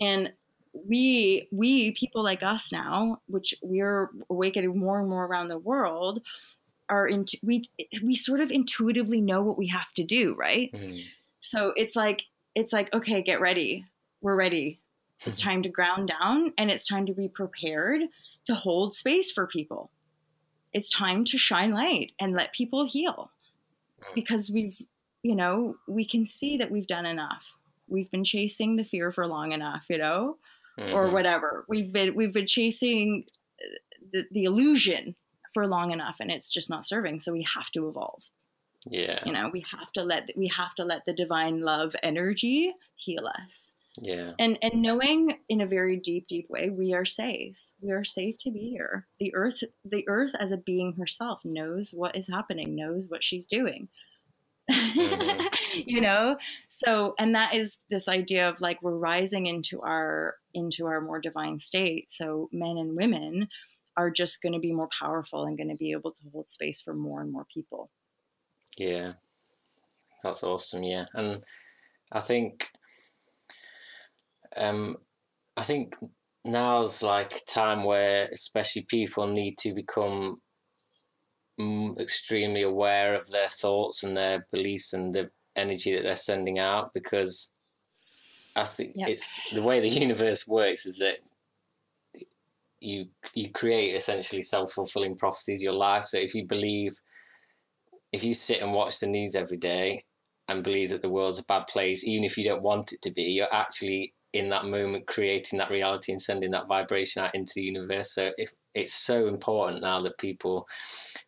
[0.00, 0.32] And
[0.88, 6.20] we we people like us now which we're awakening more and more around the world
[6.88, 7.64] are into we
[8.02, 10.72] we sort of intuitively know what we have to do right?
[10.72, 11.04] Mm.
[11.40, 12.24] so it's like
[12.54, 13.84] it's like okay get ready.
[14.20, 14.80] We're ready
[15.24, 15.50] it's mm-hmm.
[15.50, 18.02] time to ground down and it's time to be prepared
[18.46, 19.90] to hold space for people.
[20.72, 23.30] It's time to shine light and let people heal
[24.00, 24.14] mm.
[24.14, 24.82] because we've,
[25.22, 27.54] you know, we can see that we've done enough.
[27.88, 30.38] We've been chasing the fear for long enough, you know,
[30.78, 30.94] mm-hmm.
[30.94, 31.64] or whatever.
[31.68, 33.24] We've been we've been chasing
[33.60, 33.76] uh,
[34.12, 35.14] the, the illusion
[35.52, 38.30] for long enough and it's just not serving, so we have to evolve.
[38.86, 39.20] Yeah.
[39.24, 43.26] You know, we have to let we have to let the divine love energy heal
[43.26, 43.74] us.
[44.00, 44.32] Yeah.
[44.38, 47.56] And and knowing in a very deep, deep way, we are safe.
[47.80, 49.06] We are safe to be here.
[49.20, 53.46] The earth the earth as a being herself knows what is happening, knows what she's
[53.46, 53.88] doing.
[54.70, 55.46] Mm-hmm.
[55.86, 56.36] you know?
[56.68, 61.20] So and that is this idea of like we're rising into our into our more
[61.20, 62.10] divine state.
[62.10, 63.48] So men and women
[63.96, 66.80] are just going to be more powerful and going to be able to hold space
[66.80, 67.90] for more and more people.
[68.76, 69.12] Yeah.
[70.24, 71.04] That's awesome, yeah.
[71.14, 71.42] And
[72.10, 72.70] I think
[74.56, 74.96] um,
[75.56, 75.96] I think
[76.44, 80.40] now's like a time where especially people need to become
[81.98, 86.92] extremely aware of their thoughts and their beliefs and the energy that they're sending out
[86.92, 87.50] because
[88.56, 89.08] I think yep.
[89.08, 91.18] it's the way the universe works is that
[92.80, 96.92] you you create essentially self-fulfilling prophecies your life so if you believe
[98.12, 100.04] if you sit and watch the news every day
[100.48, 103.10] and believe that the world's a bad place even if you don't want it to
[103.10, 107.52] be you're actually in that moment creating that reality and sending that vibration out into
[107.56, 108.12] the universe.
[108.14, 110.66] So if it's so important now that people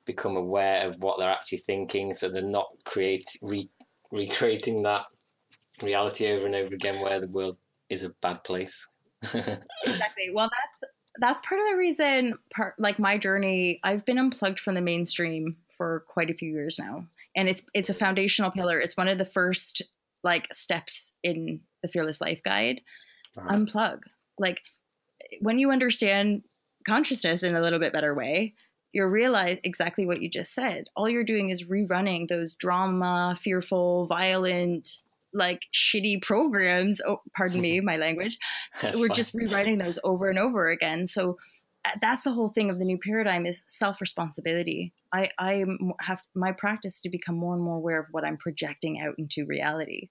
[0.04, 3.68] become aware of what they're actually thinking so they're not create re,
[4.10, 5.02] recreating that
[5.82, 7.56] reality over and over again where the world
[7.88, 8.86] is a bad place.
[9.84, 10.30] Exactly.
[10.34, 14.74] Well that's that's part of the reason part like my journey i've been unplugged from
[14.74, 17.06] the mainstream for quite a few years now.
[17.36, 18.80] And it's it's a foundational pillar.
[18.80, 19.82] It's one of the first
[20.24, 22.80] like steps in the Fearless Life Guide,
[23.36, 23.48] uh-huh.
[23.48, 24.00] unplug.
[24.38, 24.62] Like
[25.40, 26.42] when you understand
[26.86, 28.54] consciousness in a little bit better way,
[28.92, 30.86] you realize exactly what you just said.
[30.96, 35.02] All you're doing is rerunning those drama, fearful, violent,
[35.34, 37.02] like shitty programs.
[37.06, 38.38] Oh, pardon me, my language.
[38.82, 39.12] We're fine.
[39.12, 41.06] just rewriting those over and over again.
[41.06, 41.36] So
[41.84, 44.92] uh, that's the whole thing of the new paradigm is self responsibility.
[45.12, 45.64] I I
[46.00, 49.44] have my practice to become more and more aware of what I'm projecting out into
[49.44, 50.08] reality.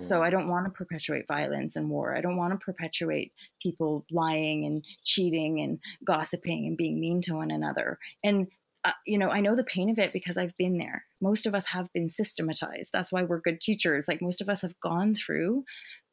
[0.00, 2.16] So I don't want to perpetuate violence and war.
[2.16, 7.34] I don't want to perpetuate people lying and cheating and gossiping and being mean to
[7.34, 7.98] one another.
[8.22, 8.48] And
[8.84, 11.06] uh, you know, I know the pain of it because I've been there.
[11.18, 12.92] Most of us have been systematized.
[12.92, 14.06] That's why we're good teachers.
[14.08, 15.64] Like most of us have gone through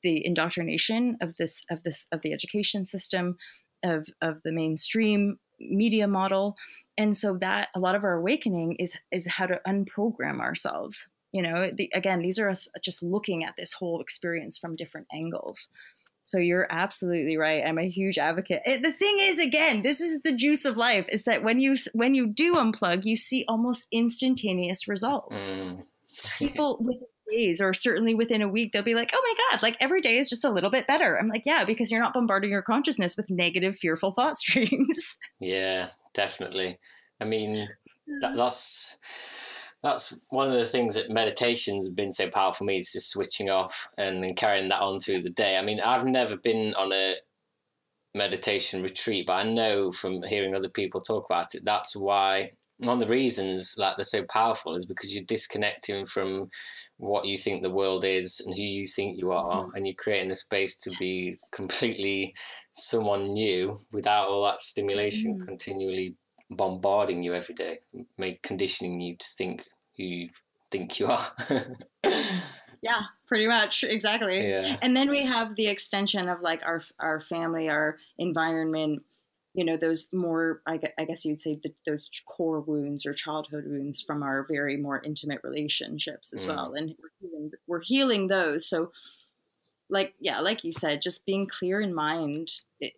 [0.04, 3.38] the indoctrination of this of this of the education system
[3.84, 6.56] of of the mainstream media model
[6.98, 11.41] and so that a lot of our awakening is is how to unprogram ourselves you
[11.41, 15.70] know the, again these are us just looking at this whole experience from different angles.
[16.24, 17.63] So you're absolutely right.
[17.65, 18.62] I'm a huge advocate.
[18.65, 21.76] It, the thing is again this is the juice of life is that when you
[21.94, 25.52] when you do unplug you see almost instantaneous results.
[25.52, 25.84] Mm.
[26.38, 29.78] people within days or certainly within a week they'll be like oh my god like
[29.80, 31.17] every day is just a little bit better.
[31.17, 35.15] I'm like yeah because you're not bombarding your consciousness with negative fearful thought streams.
[35.39, 36.78] Yeah definitely.
[37.20, 37.67] I mean
[38.22, 38.98] that, that's
[39.84, 43.50] that's one of the things that meditation's been so powerful for me is just switching
[43.50, 45.58] off and then carrying that on through the day.
[45.58, 47.15] I mean, I've never been on a
[48.13, 52.52] meditation retreat, but I know from hearing other people talk about it, that's why
[52.84, 56.50] one of the reasons like they're so powerful is because you're disconnecting from
[56.98, 59.76] what you think the world is and who you think you are mm-hmm.
[59.76, 62.34] and you're creating the space to be completely
[62.74, 65.46] someone new without all that stimulation mm-hmm.
[65.46, 66.15] continually
[66.51, 67.79] bombarding you every day,
[68.17, 69.65] make conditioning you to think
[69.97, 70.29] who you
[70.69, 71.25] think you are.
[72.81, 74.47] yeah, pretty much, exactly.
[74.47, 74.77] Yeah.
[74.81, 79.03] And then we have the extension of like our our family, our environment,
[79.53, 84.01] you know those more i guess you'd say the, those core wounds or childhood wounds
[84.01, 86.49] from our very more intimate relationships as mm.
[86.49, 88.91] well and we're healing, we're healing those so
[89.89, 92.93] like yeah like you said just being clear in mind it,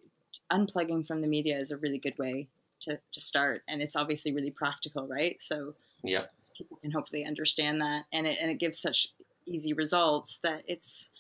[0.52, 2.48] unplugging from the media is a really good way
[2.84, 6.26] to, to start and it's obviously really practical right so yeah
[6.58, 9.10] people can hopefully understand that and it, and it gives such
[9.46, 11.12] easy results that it's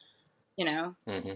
[0.57, 1.33] you know mm-hmm.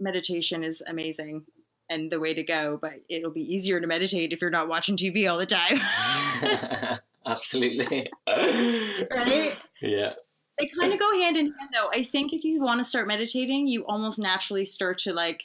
[0.00, 1.44] meditation is amazing
[1.90, 4.96] and the way to go, but it'll be easier to meditate if you're not watching
[4.96, 6.98] TV all the time.
[7.26, 8.08] Absolutely.
[8.26, 9.56] right?
[9.80, 10.12] Yeah.
[10.58, 11.88] They kind of go hand in hand though.
[11.92, 15.44] I think if you want to start meditating, you almost naturally start to like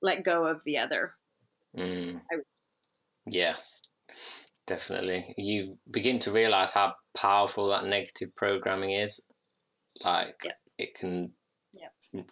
[0.00, 1.14] let go of the other.
[1.76, 2.20] Mm.
[2.32, 2.36] I-
[3.26, 3.82] yes.
[4.66, 5.34] Definitely.
[5.36, 9.20] You begin to realize how powerful that negative programming is.
[10.02, 10.52] Like yeah.
[10.78, 11.32] it can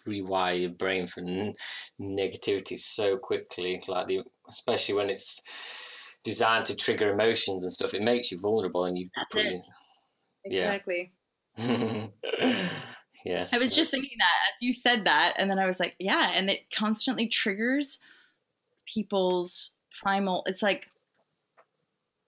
[0.07, 1.53] rewire your brain for n-
[1.99, 5.41] negativity so quickly like the especially when it's
[6.23, 9.61] designed to trigger emotions and stuff it makes you vulnerable and you that's it
[10.45, 11.11] exactly
[13.25, 15.95] yes i was just thinking that as you said that and then i was like
[15.99, 17.99] yeah and it constantly triggers
[18.85, 20.87] people's primal it's like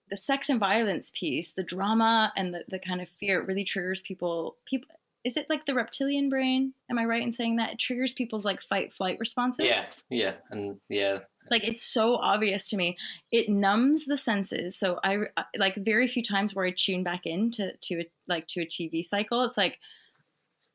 [0.08, 3.64] the sex and violence piece the drama and the, the kind of fear it really
[3.64, 4.88] triggers people people
[5.26, 6.74] is it like the reptilian brain?
[6.88, 9.66] Am I right in saying that it triggers people's like fight flight responses?
[9.66, 11.18] Yeah, yeah, and yeah.
[11.50, 12.96] Like it's so obvious to me.
[13.32, 14.78] It numbs the senses.
[14.78, 15.24] So I
[15.58, 18.66] like very few times where I tune back in to to a, like to a
[18.66, 19.42] TV cycle.
[19.42, 19.80] It's like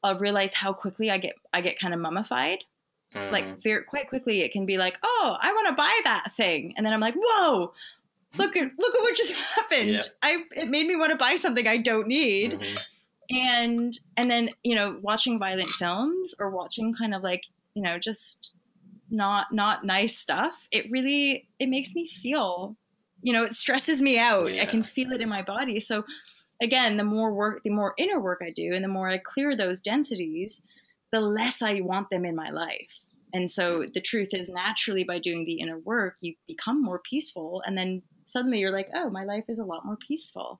[0.04, 2.66] I'll realize how quickly I get I get kind of mummified.
[3.16, 3.32] Mm.
[3.32, 6.74] Like very quite quickly, it can be like, oh, I want to buy that thing,
[6.78, 7.74] and then I'm like, whoa,
[8.38, 9.90] look at look at what just happened.
[9.90, 10.02] Yeah.
[10.24, 12.54] I it made me want to buy something I don't need.
[12.54, 12.76] Mm-hmm
[13.32, 17.44] and and then you know watching violent films or watching kind of like
[17.74, 18.52] you know just
[19.10, 22.76] not not nice stuff it really it makes me feel
[23.22, 24.62] you know it stresses me out yeah.
[24.62, 26.04] i can feel it in my body so
[26.62, 29.56] again the more work the more inner work i do and the more i clear
[29.56, 30.62] those densities
[31.12, 33.00] the less i want them in my life.
[33.34, 37.62] And so the truth is naturally by doing the inner work you become more peaceful
[37.66, 40.60] and then suddenly you're like oh my life is a lot more peaceful.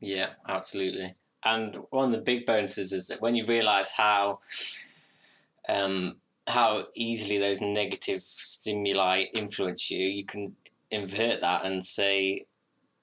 [0.00, 1.10] Yeah absolutely.
[1.44, 4.40] And one of the big bonuses is that when you realize how
[5.68, 10.54] um, how easily those negative stimuli influence you, you can
[10.90, 12.46] invert that and say,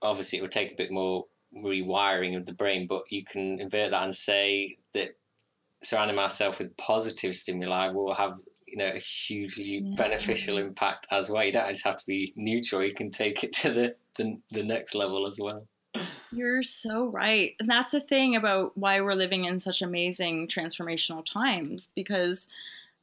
[0.01, 1.25] obviously, it would take a bit more
[1.55, 5.15] rewiring of the brain, but you can invert that and say that
[5.83, 9.95] surrounding myself with positive stimuli will have you know a hugely yeah.
[9.95, 11.43] beneficial impact as well.
[11.43, 14.63] You don't just have to be neutral; you can take it to the the, the
[14.63, 15.59] next level as well.
[16.31, 17.53] You're so right.
[17.59, 22.49] And that's the thing about why we're living in such amazing transformational times because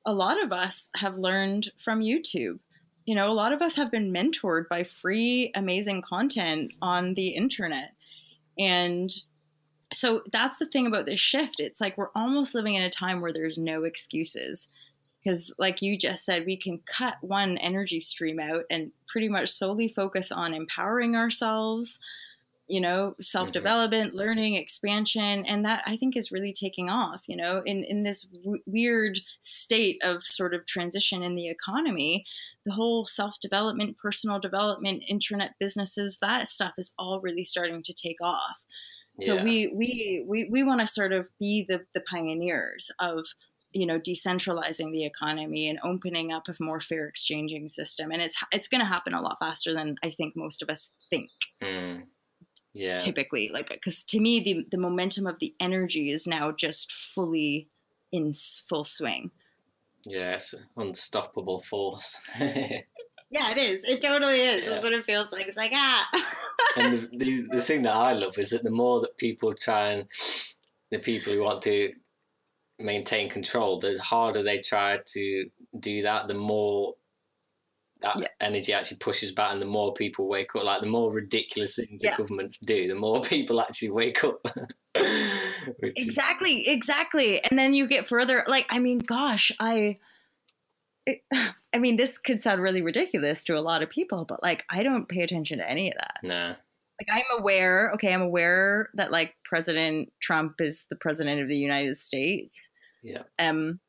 [0.04, 2.58] a lot of us have learned from YouTube.
[3.06, 7.28] You know, a lot of us have been mentored by free, amazing content on the
[7.28, 7.92] internet.
[8.58, 9.10] And
[9.94, 11.60] so that's the thing about this shift.
[11.60, 14.68] It's like we're almost living in a time where there's no excuses.
[15.22, 19.48] Because, like you just said, we can cut one energy stream out and pretty much
[19.48, 21.98] solely focus on empowering ourselves,
[22.66, 24.18] you know self development mm-hmm.
[24.18, 28.22] learning expansion and that i think is really taking off you know in in this
[28.22, 32.24] w- weird state of sort of transition in the economy
[32.64, 37.92] the whole self development personal development internet businesses that stuff is all really starting to
[37.92, 38.64] take off
[39.20, 39.44] so yeah.
[39.44, 43.26] we we we, we want to sort of be the the pioneers of
[43.72, 48.36] you know decentralizing the economy and opening up a more fair exchanging system and it's
[48.52, 51.28] it's going to happen a lot faster than i think most of us think
[51.62, 52.02] mm
[52.72, 52.98] yeah.
[52.98, 57.68] typically like because to me the the momentum of the energy is now just fully
[58.12, 58.32] in
[58.68, 59.30] full swing.
[60.06, 62.18] Yes unstoppable force.
[63.30, 63.88] Yeah it is.
[63.88, 64.62] It totally is.
[64.62, 64.70] Yeah.
[64.70, 65.48] that's what it feels like.
[65.48, 66.08] It's like ah.
[66.76, 69.88] And the, the, the thing that i love is that the more that people try
[69.88, 70.06] and
[70.90, 71.92] the people who want to
[72.78, 75.46] maintain control the harder they try to
[75.80, 76.94] do that the more
[78.04, 78.26] that yeah.
[78.40, 82.02] energy actually pushes back and the more people wake up like the more ridiculous things
[82.02, 82.10] yeah.
[82.10, 84.46] the governments do the more people actually wake up.
[85.82, 86.68] Exactly is...
[86.68, 87.42] exactly.
[87.42, 89.96] And then you get further like i mean gosh i
[91.06, 91.22] it,
[91.74, 94.82] i mean this could sound really ridiculous to a lot of people but like i
[94.82, 96.18] don't pay attention to any of that.
[96.22, 96.48] Nah.
[97.00, 101.56] Like i'm aware okay i'm aware that like president trump is the president of the
[101.56, 102.70] united states.
[103.02, 103.22] Yeah.
[103.38, 103.80] Um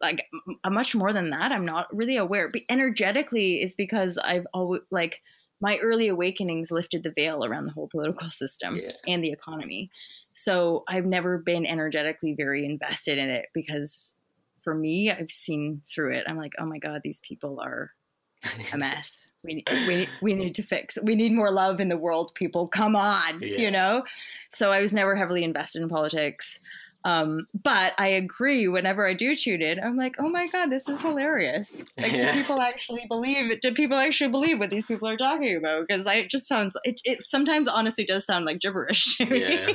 [0.00, 0.26] like
[0.68, 2.48] much more than that i'm not really aware.
[2.48, 5.20] But energetically is because i've always like
[5.60, 8.92] my early awakenings lifted the veil around the whole political system yeah.
[9.06, 9.90] and the economy.
[10.34, 14.16] So i've never been energetically very invested in it because
[14.62, 16.24] for me i've seen through it.
[16.26, 17.92] I'm like oh my god these people are
[18.72, 19.26] a mess.
[19.42, 20.98] We, we, we need to fix.
[21.02, 22.66] We need more love in the world people.
[22.66, 23.58] Come on yeah.
[23.58, 24.04] you know?
[24.50, 26.60] So i was never heavily invested in politics
[27.04, 28.66] um, but I agree.
[28.66, 31.84] Whenever I do tune in, I'm like, oh my god, this is hilarious.
[31.98, 32.32] Like, yeah.
[32.32, 33.50] do people actually believe?
[33.50, 33.60] it?
[33.60, 35.86] Do people actually believe what these people are talking about?
[35.86, 36.76] Because it just sounds.
[36.82, 39.20] It, it sometimes honestly does sound like gibberish.
[39.20, 39.72] yeah,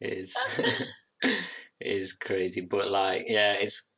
[0.00, 0.34] it is.
[1.22, 1.36] it
[1.80, 3.90] is crazy, but like, yeah, it's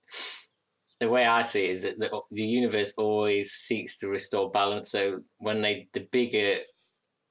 [0.99, 4.91] the way I see it is that the, the universe always seeks to restore balance.
[4.91, 6.59] So when they the bigger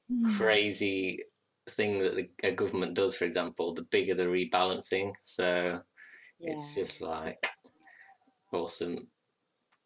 [0.09, 0.38] mm.
[0.38, 1.20] crazy
[1.70, 5.14] thing that the, a government does, for example, the bigger the rebalancing.
[5.24, 5.82] So
[6.39, 6.51] yeah.
[6.51, 7.47] it's just like
[8.53, 9.07] awesome.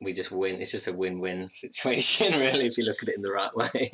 [0.01, 0.61] We just win.
[0.61, 3.91] It's just a win-win situation, really, if you look at it in the right way.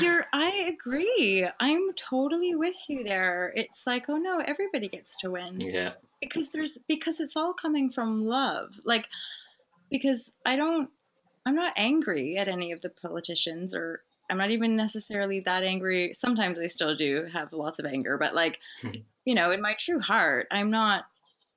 [0.00, 1.46] You're I agree.
[1.60, 3.52] I'm totally with you there.
[3.54, 5.60] It's like, oh no, everybody gets to win.
[5.60, 5.92] Yeah.
[6.20, 8.80] Because there's because it's all coming from love.
[8.84, 9.08] Like
[9.90, 10.90] because I don't
[11.44, 14.02] I'm not angry at any of the politicians or
[14.32, 16.14] I'm not even necessarily that angry.
[16.14, 18.60] Sometimes I still do have lots of anger, but like,
[19.26, 21.04] you know, in my true heart, I'm not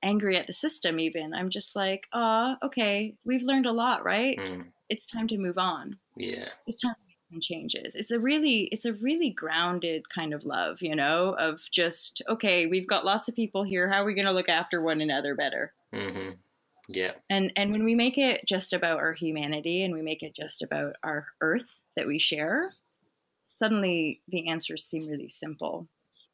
[0.03, 1.33] angry at the system even.
[1.33, 4.37] I'm just like, oh, okay, we've learned a lot, right?
[4.37, 4.65] Mm.
[4.89, 5.99] It's time to move on.
[6.17, 6.49] Yeah.
[6.67, 7.95] It's time to make some changes.
[7.95, 12.65] It's a really, it's a really grounded kind of love, you know, of just, okay,
[12.65, 13.89] we've got lots of people here.
[13.89, 15.71] How are we going to look after one another better?
[15.93, 16.31] Mm-hmm.
[16.89, 17.11] Yeah.
[17.29, 20.61] And and when we make it just about our humanity and we make it just
[20.61, 22.73] about our earth that we share,
[23.47, 25.87] suddenly the answers seem really simple.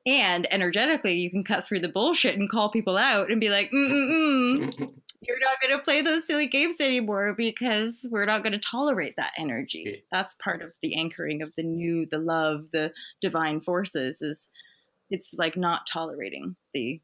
[0.06, 3.70] And energetically, you can cut through the bullshit and call people out and be like,
[3.70, 4.74] Mm-mm-mm,
[5.22, 9.16] "You're not going to play those silly games anymore because we're not going to tolerate
[9.18, 14.24] that energy." That's part of the anchoring of the new, the love, the divine forces.
[14.24, 14.50] Is
[15.12, 17.00] it's like not tolerating the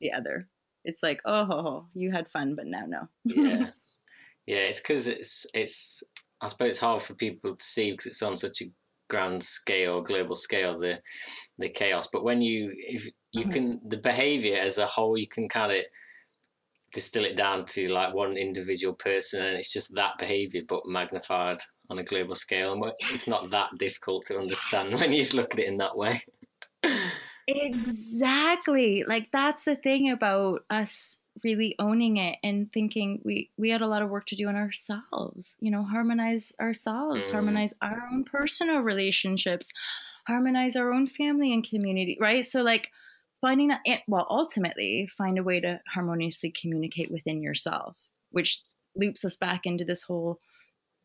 [0.00, 0.48] the other
[0.86, 3.08] it's like, oh, you had fun, but now no.
[3.24, 3.70] yeah,
[4.46, 4.56] yeah.
[4.56, 6.02] It's because it's it's.
[6.40, 8.66] I suppose it's hard for people to see because it's on such a
[9.08, 11.00] grand scale, global scale, the
[11.58, 12.08] the chaos.
[12.12, 13.50] But when you if you mm-hmm.
[13.50, 15.78] can the behavior as a whole, you can kind of
[16.92, 21.58] distill it down to like one individual person, and it's just that behavior, but magnified
[21.90, 22.72] on a global scale.
[22.72, 23.10] And yes.
[23.12, 25.00] it's not that difficult to understand yes.
[25.00, 26.22] when you look at it in that way.
[27.48, 29.04] Exactly.
[29.06, 33.86] Like that's the thing about us really owning it and thinking we we had a
[33.86, 35.56] lot of work to do on ourselves.
[35.60, 37.32] You know, harmonize ourselves, mm.
[37.32, 39.72] harmonize our own personal relationships,
[40.26, 42.46] harmonize our own family and community, right?
[42.46, 42.90] So like
[43.40, 47.96] finding that well ultimately find a way to harmoniously communicate within yourself,
[48.30, 48.62] which
[48.94, 50.38] loops us back into this whole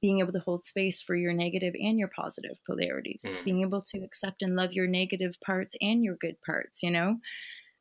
[0.01, 3.43] being able to hold space for your negative and your positive polarities, mm.
[3.43, 7.17] being able to accept and love your negative parts and your good parts, you know?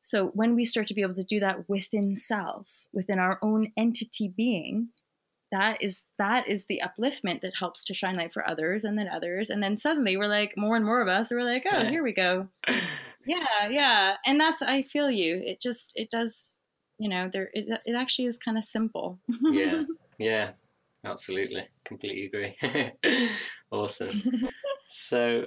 [0.03, 3.73] So when we start to be able to do that within self, within our own
[3.77, 4.89] entity being,
[5.51, 9.09] that is that is the upliftment that helps to shine light for others and then
[9.09, 9.51] others.
[9.51, 12.13] And then suddenly we're like more and more of us we're like oh here we
[12.13, 12.49] go.
[13.27, 14.17] Yeah yeah.
[14.27, 15.43] And that's i feel you.
[15.45, 16.57] It just it does
[16.99, 19.19] you know there it, it actually is kind of simple.
[19.43, 19.85] Yeah.
[20.19, 20.51] Yeah.
[21.03, 21.67] Absolutely.
[21.85, 22.57] Completely agree.
[23.71, 24.23] Awesome.
[24.89, 25.47] So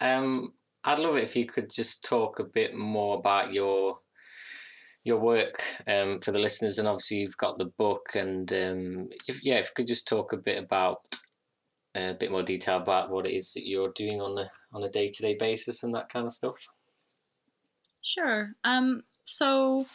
[0.00, 0.52] um
[0.84, 3.98] i'd love it if you could just talk a bit more about your
[5.04, 6.78] your work um, for the listeners.
[6.78, 10.32] And obviously you've got the book and um, if, yeah if you could just talk
[10.32, 11.00] a bit about
[11.94, 14.82] uh, a bit more detail about what it is that you're doing on a on
[14.82, 16.66] a day-to-day basis and that kind of stuff.
[18.00, 18.54] Sure.
[18.64, 19.86] Um so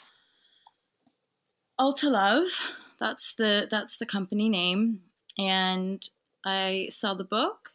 [1.78, 2.62] Alta Love
[3.00, 5.02] that's the that's the company name,
[5.38, 6.08] and
[6.46, 7.72] I sell the book,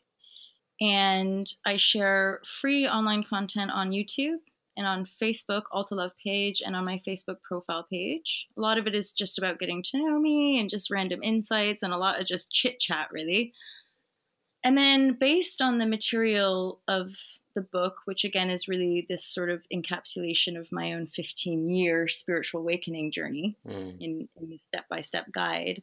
[0.81, 4.39] and I share free online content on YouTube
[4.77, 8.49] and on Facebook, Alta Love page, and on my Facebook profile page.
[8.57, 11.83] A lot of it is just about getting to know me and just random insights,
[11.83, 13.53] and a lot of just chit chat, really.
[14.65, 17.13] And then, based on the material of
[17.55, 22.09] the book, which again is really this sort of encapsulation of my own 15 year
[22.09, 23.97] spiritual awakening journey mm.
[24.01, 25.83] in, in step by step guide.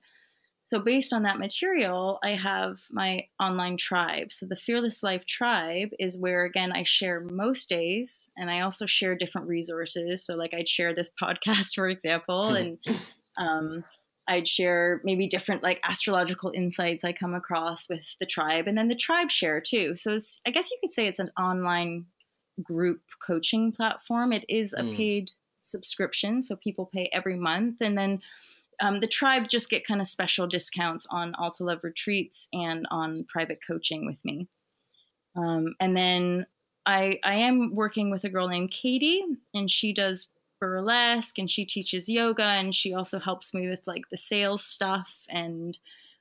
[0.72, 4.32] So, based on that material, I have my online tribe.
[4.32, 8.86] So, the Fearless Life Tribe is where, again, I share most days and I also
[8.86, 10.26] share different resources.
[10.26, 12.78] So, like, I'd share this podcast, for example, and
[13.38, 13.84] um,
[14.30, 18.88] I'd share maybe different like astrological insights I come across with the tribe, and then
[18.88, 19.98] the tribe share too.
[19.98, 22.06] So it's, I guess you could say it's an online
[22.64, 24.32] group coaching platform.
[24.32, 24.96] It is a mm.
[24.96, 28.22] paid subscription, so people pay every month, and then
[28.82, 33.26] um, the tribe just get kind of special discounts on Alta Love retreats and on
[33.26, 34.48] private coaching with me.
[35.36, 36.48] Um, and then
[36.86, 39.24] I I am working with a girl named Katie,
[39.54, 40.28] and she does
[40.60, 45.26] burlesque and she teaches yoga and she also helps me with like the sales stuff
[45.28, 45.80] and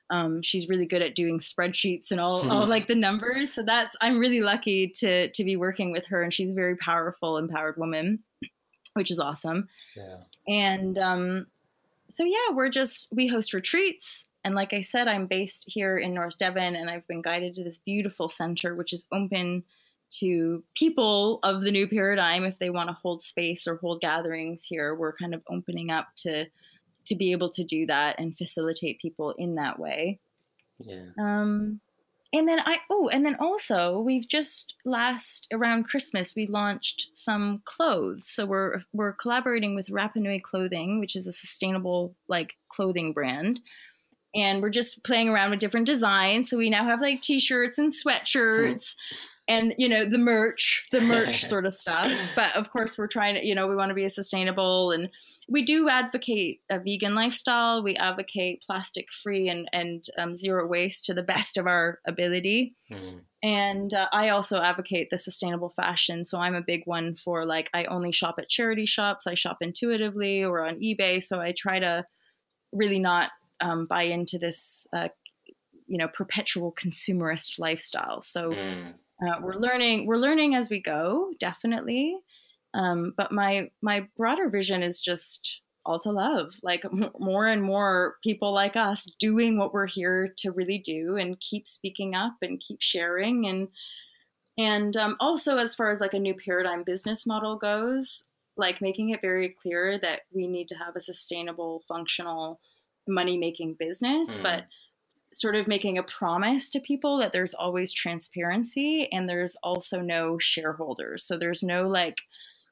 [0.09, 3.53] um, she's really good at doing spreadsheets and all, all like the numbers.
[3.53, 6.75] So that's I'm really lucky to to be working with her, and she's a very
[6.75, 8.19] powerful, empowered woman,
[8.93, 9.69] which is awesome.
[9.95, 10.17] Yeah.
[10.47, 11.47] And um,
[12.11, 16.13] so yeah, we're just we host retreats, and like I said, I'm based here in
[16.13, 19.63] North Devon, and I've been guided to this beautiful center, which is open
[20.19, 24.65] to people of the new paradigm if they want to hold space or hold gatherings
[24.65, 24.93] here.
[24.93, 26.47] We're kind of opening up to
[27.05, 30.19] to be able to do that and facilitate people in that way.
[30.79, 31.01] Yeah.
[31.19, 31.79] Um,
[32.33, 37.61] and then I oh, and then also we've just last around Christmas we launched some
[37.65, 38.27] clothes.
[38.27, 43.61] So we're we're collaborating with Rapanui Clothing, which is a sustainable like clothing brand.
[44.33, 46.49] And we're just playing around with different designs.
[46.49, 48.95] So we now have like t-shirts and sweatshirts
[49.49, 52.13] and you know the merch, the merch sort of stuff.
[52.33, 55.09] But of course we're trying to, you know, we want to be a sustainable and
[55.51, 57.83] we do advocate a vegan lifestyle.
[57.83, 62.73] We advocate plastic free and, and um, zero waste to the best of our ability.
[62.89, 63.19] Mm.
[63.43, 66.23] And uh, I also advocate the sustainable fashion.
[66.23, 69.57] So I'm a big one for like, I only shop at charity shops, I shop
[69.59, 71.21] intuitively or on eBay.
[71.21, 72.05] So I try to
[72.71, 75.09] really not um, buy into this, uh,
[75.85, 78.21] you know, perpetual consumerist lifestyle.
[78.21, 78.93] So mm.
[79.21, 82.19] uh, we're learning, we're learning as we go, definitely.
[82.73, 87.63] Um, but my my broader vision is just all to love, like m- more and
[87.63, 92.35] more people like us doing what we're here to really do, and keep speaking up
[92.41, 93.69] and keep sharing, and
[94.57, 98.25] and um, also as far as like a new paradigm business model goes,
[98.57, 102.59] like making it very clear that we need to have a sustainable, functional,
[103.07, 104.43] money making business, mm.
[104.43, 104.65] but
[105.33, 110.37] sort of making a promise to people that there's always transparency and there's also no
[110.37, 111.25] shareholders.
[111.25, 112.17] So there's no like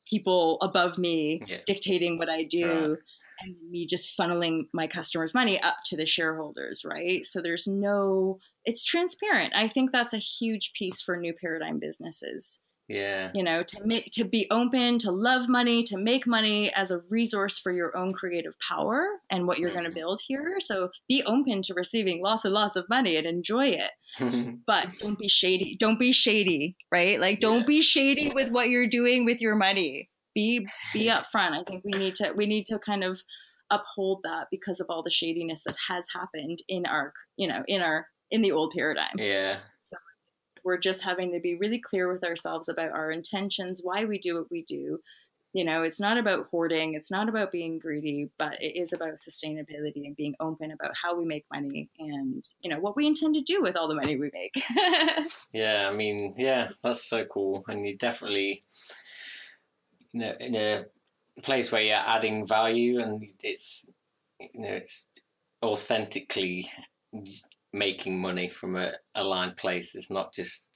[0.09, 1.59] people above me yeah.
[1.65, 2.97] dictating what I do.
[3.41, 7.25] And me just funneling my customers' money up to the shareholders, right?
[7.25, 9.53] So there's no, it's transparent.
[9.55, 12.59] I think that's a huge piece for new paradigm businesses
[12.89, 13.29] yeah.
[13.35, 17.01] You know, to make to be open, to love money, to make money as a
[17.09, 19.79] resource for your own creative power and what you're mm-hmm.
[19.79, 20.55] going to build here.
[20.59, 23.91] So be open to receiving lots and lots of money and enjoy it.
[24.67, 25.77] but don't be shady.
[25.79, 27.21] Don't be shady, right?
[27.21, 27.65] Like don't yeah.
[27.67, 30.09] be shady with what you're doing with your money.
[30.33, 31.51] Be be upfront.
[31.51, 33.21] I think we need to we need to kind of
[33.69, 37.83] uphold that because of all the shadiness that has happened in our, you know, in
[37.83, 39.13] our in the old paradigm.
[39.17, 39.57] Yeah.
[40.63, 44.35] We're just having to be really clear with ourselves about our intentions, why we do
[44.35, 44.99] what we do.
[45.51, 49.15] You know, it's not about hoarding, it's not about being greedy, but it is about
[49.15, 53.33] sustainability and being open about how we make money and, you know, what we intend
[53.33, 54.63] to do with all the money we make.
[55.51, 57.63] yeah, I mean, yeah, that's so cool.
[57.67, 58.61] And you definitely,
[60.11, 60.85] you know, in a
[61.41, 63.87] place where you're adding value and it's,
[64.39, 65.07] you know, it's
[65.63, 66.69] authentically
[67.73, 69.95] making money from a aligned place.
[69.95, 70.69] It's not just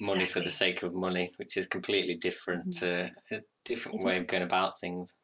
[0.00, 0.42] money exactly.
[0.42, 2.86] for the sake of money, which is completely different mm-hmm.
[2.86, 4.20] to a different it way is.
[4.20, 5.14] of going about things.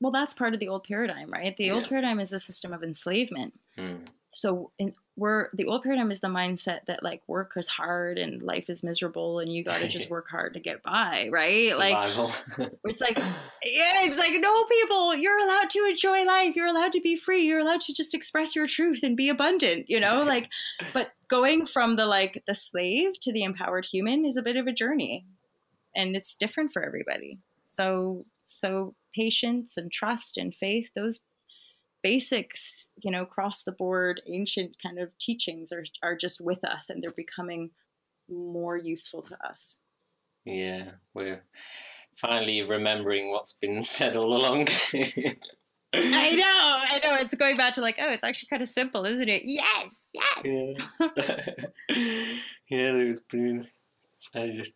[0.00, 1.56] Well, that's part of the old paradigm, right?
[1.56, 1.72] The yeah.
[1.72, 3.54] old paradigm is a system of enslavement.
[3.78, 4.00] Mm
[4.36, 8.42] so in, we're the old paradigm is the mindset that like work is hard and
[8.42, 11.70] life is miserable and you got to just work hard to get by right?
[11.72, 12.30] Survival.
[12.58, 16.54] like it's like yeah it's like no people you're allowed to enjoy life.
[16.54, 17.46] You're allowed to be free.
[17.46, 20.24] You're allowed to just express your truth and be abundant you know?
[20.36, 20.50] Like
[20.92, 24.66] but going from the like the slave to the empowered human is a bit of
[24.66, 25.24] a journey
[25.94, 27.38] and it's different for everybody.
[27.64, 31.22] So so patience and trust and faith those
[32.06, 36.88] basics, you know, across the board ancient kind of teachings are, are just with us
[36.88, 37.70] and they're becoming
[38.28, 39.78] more useful to us.
[40.44, 41.42] Yeah, we're
[42.14, 44.68] finally remembering what's been said all along.
[44.94, 45.34] I
[45.94, 47.16] know, I know.
[47.16, 49.42] It's going back to like, oh, it's actually kind of simple, isn't it?
[49.44, 50.44] Yes, yes.
[50.44, 51.06] Yeah,
[52.68, 53.66] yeah it was brilliant.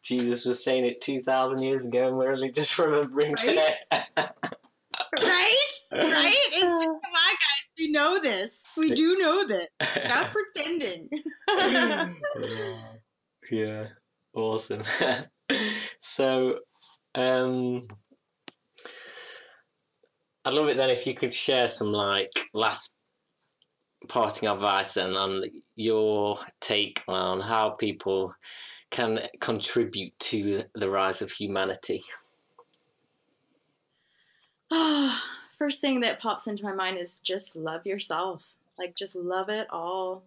[0.03, 3.79] Jesus was saying it 2,000 years ago, and we're only just remembering right?
[3.87, 4.25] today.
[5.19, 5.69] Right?
[5.93, 6.37] Right?
[6.53, 7.67] It's, come on, guys.
[7.79, 8.63] We know this.
[8.77, 9.69] We do know this.
[10.09, 11.09] Not pretending.
[11.49, 12.09] yeah.
[13.51, 13.87] yeah.
[14.35, 14.83] Awesome.
[16.01, 16.59] so,
[17.15, 17.89] um,
[20.45, 22.97] I'd love it then if you could share some like last
[24.09, 25.45] parting advice and on
[25.77, 28.33] your take on how people
[28.91, 32.03] can contribute to the rise of humanity.
[34.71, 35.21] Oh,
[35.59, 38.55] first thing that pops into my mind is just love yourself.
[38.79, 40.23] Like, just love it all.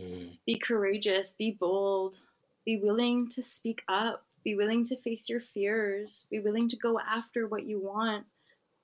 [0.00, 0.38] Mm.
[0.46, 2.20] Be courageous, be bold,
[2.64, 6.98] be willing to speak up, be willing to face your fears, be willing to go
[7.00, 8.26] after what you want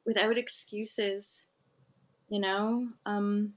[0.04, 1.46] without excuses.
[2.28, 3.54] You know, um,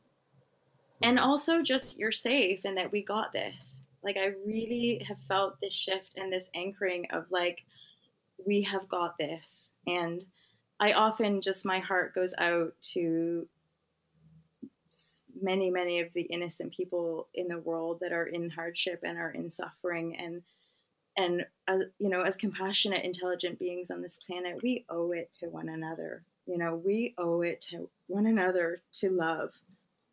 [1.02, 5.60] and also just you're safe and that we got this like i really have felt
[5.62, 7.64] this shift and this anchoring of like
[8.46, 10.26] we have got this and
[10.80, 13.48] i often just my heart goes out to
[15.42, 19.32] many many of the innocent people in the world that are in hardship and are
[19.32, 20.44] in suffering and
[21.16, 25.48] and as, you know as compassionate intelligent beings on this planet we owe it to
[25.48, 29.62] one another you know we owe it to one another to love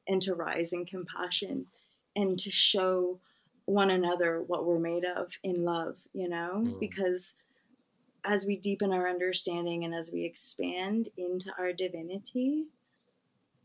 [0.06, 1.66] and to rise in compassion
[2.16, 3.18] and to show
[3.66, 6.80] one another what we're made of in love you know mm.
[6.80, 7.34] because
[8.24, 12.66] as we deepen our understanding and as we expand into our divinity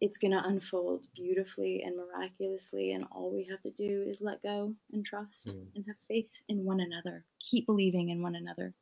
[0.01, 4.41] it's going to unfold beautifully and miraculously and all we have to do is let
[4.41, 5.65] go and trust mm.
[5.75, 7.25] and have faith in one another.
[7.39, 8.73] Keep believing in one another.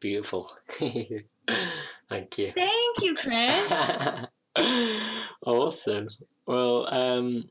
[0.00, 0.50] Beautiful.
[0.68, 2.52] Thank you.
[2.52, 4.26] Thank you chris.
[5.44, 6.08] Awesome.
[6.46, 7.44] Well um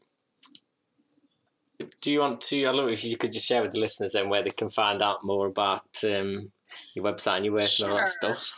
[2.02, 2.62] do you want to?
[2.62, 4.70] I don't know if you could just share with the listeners then where they can
[4.70, 6.52] find out more about um,
[6.94, 7.88] your website and your work sure.
[7.88, 8.54] and all that stuff.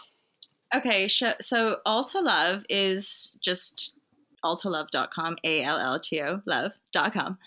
[0.76, 3.96] Okay, so Alto Love is just
[4.44, 7.38] alltolove.com, A L L T O love.com.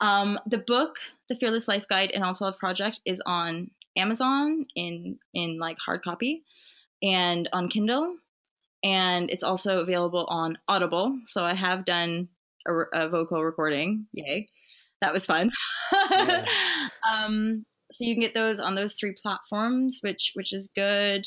[0.00, 0.96] Um, the book,
[1.28, 6.02] The Fearless Life Guide and Alto Love Project, is on Amazon in in like hard
[6.02, 6.42] copy
[7.02, 8.16] and on Kindle,
[8.84, 11.18] and it's also available on Audible.
[11.26, 12.28] So I have done
[12.66, 14.48] a, a vocal recording, yay!
[15.00, 15.50] That was fun.
[16.10, 16.44] Yeah.
[17.10, 21.26] um, so you can get those on those three platforms, which which is good.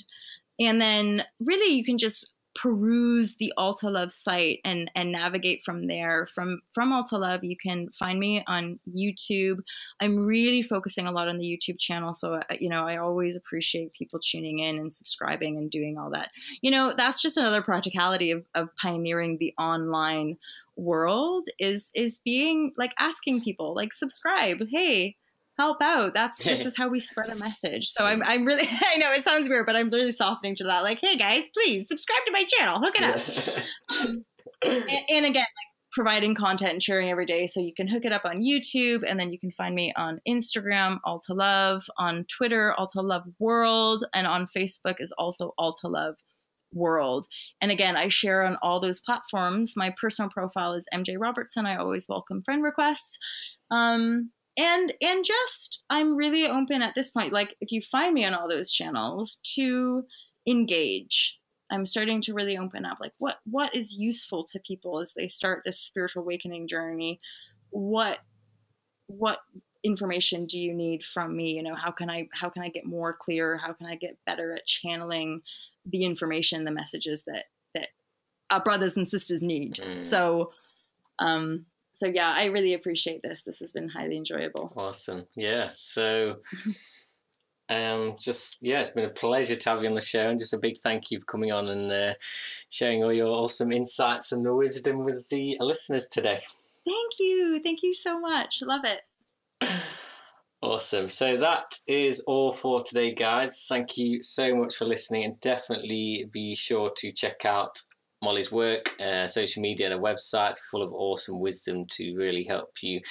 [0.60, 5.88] And then really you can just peruse the Alto Love site and and navigate from
[5.88, 6.26] there.
[6.26, 9.60] From from Alto Love, you can find me on YouTube.
[10.00, 13.36] I'm really focusing a lot on the YouTube channel, so uh, you know I always
[13.36, 16.32] appreciate people tuning in and subscribing and doing all that.
[16.62, 20.38] You know that's just another practicality of of pioneering the online
[20.78, 25.16] world is is being like asking people like subscribe hey
[25.62, 26.14] help out.
[26.14, 27.88] That's this is how we spread a message.
[27.90, 30.84] So I'm I'm really I know it sounds weird, but I'm really softening to that.
[30.84, 32.80] Like, hey guys, please subscribe to my channel.
[32.80, 34.08] Hook it up.
[34.08, 34.26] um,
[34.64, 37.48] and, and again, like providing content and sharing every day.
[37.48, 40.22] So you can hook it up on YouTube, and then you can find me on
[40.28, 46.16] Instagram, Alta Love, on Twitter, Alta Love World, and on Facebook is also Alta Love
[46.74, 47.28] World.
[47.60, 49.74] And again, I share on all those platforms.
[49.76, 51.66] My personal profile is MJ Robertson.
[51.66, 53.18] I always welcome friend requests.
[53.70, 58.26] Um, and and just i'm really open at this point like if you find me
[58.26, 60.04] on all those channels to
[60.48, 61.40] engage
[61.72, 65.28] i'm starting to really open up like what what is useful to people as they
[65.28, 67.20] start this spiritual awakening journey
[67.70, 68.20] what
[69.08, 69.40] what
[69.84, 72.86] information do you need from me you know how can i how can i get
[72.86, 75.42] more clear how can i get better at channeling
[75.86, 77.90] the information the messages that that
[78.52, 80.04] our brothers and sisters need mm.
[80.04, 80.52] so
[81.20, 81.66] um
[82.02, 83.44] so yeah, I really appreciate this.
[83.44, 84.74] This has been highly enjoyable.
[84.76, 85.28] Awesome.
[85.36, 85.70] Yeah.
[85.72, 86.38] So
[87.70, 90.54] um just yeah, it's been a pleasure to have you on the show and just
[90.54, 92.14] a big thank you for coming on and uh,
[92.70, 96.40] sharing all your awesome insights and wisdom with the listeners today.
[96.86, 97.60] Thank you.
[97.64, 98.64] Thank you so much.
[98.64, 99.02] Love it.
[100.62, 101.10] Awesome.
[101.10, 103.66] So that is all for today, guys.
[103.68, 107.82] Thank you so much for listening, and definitely be sure to check out
[108.22, 112.70] Molly's work, uh, social media, and a website full of awesome wisdom to really help
[112.84, 113.02] you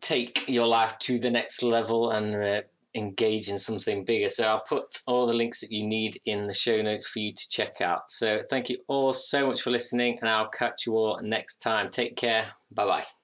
[0.00, 2.62] take your life to the next level and uh,
[2.94, 4.28] engage in something bigger.
[4.28, 7.32] So I'll put all the links that you need in the show notes for you
[7.32, 8.08] to check out.
[8.08, 11.90] So thank you all so much for listening, and I'll catch you all next time.
[11.90, 12.46] Take care.
[12.70, 13.15] Bye bye.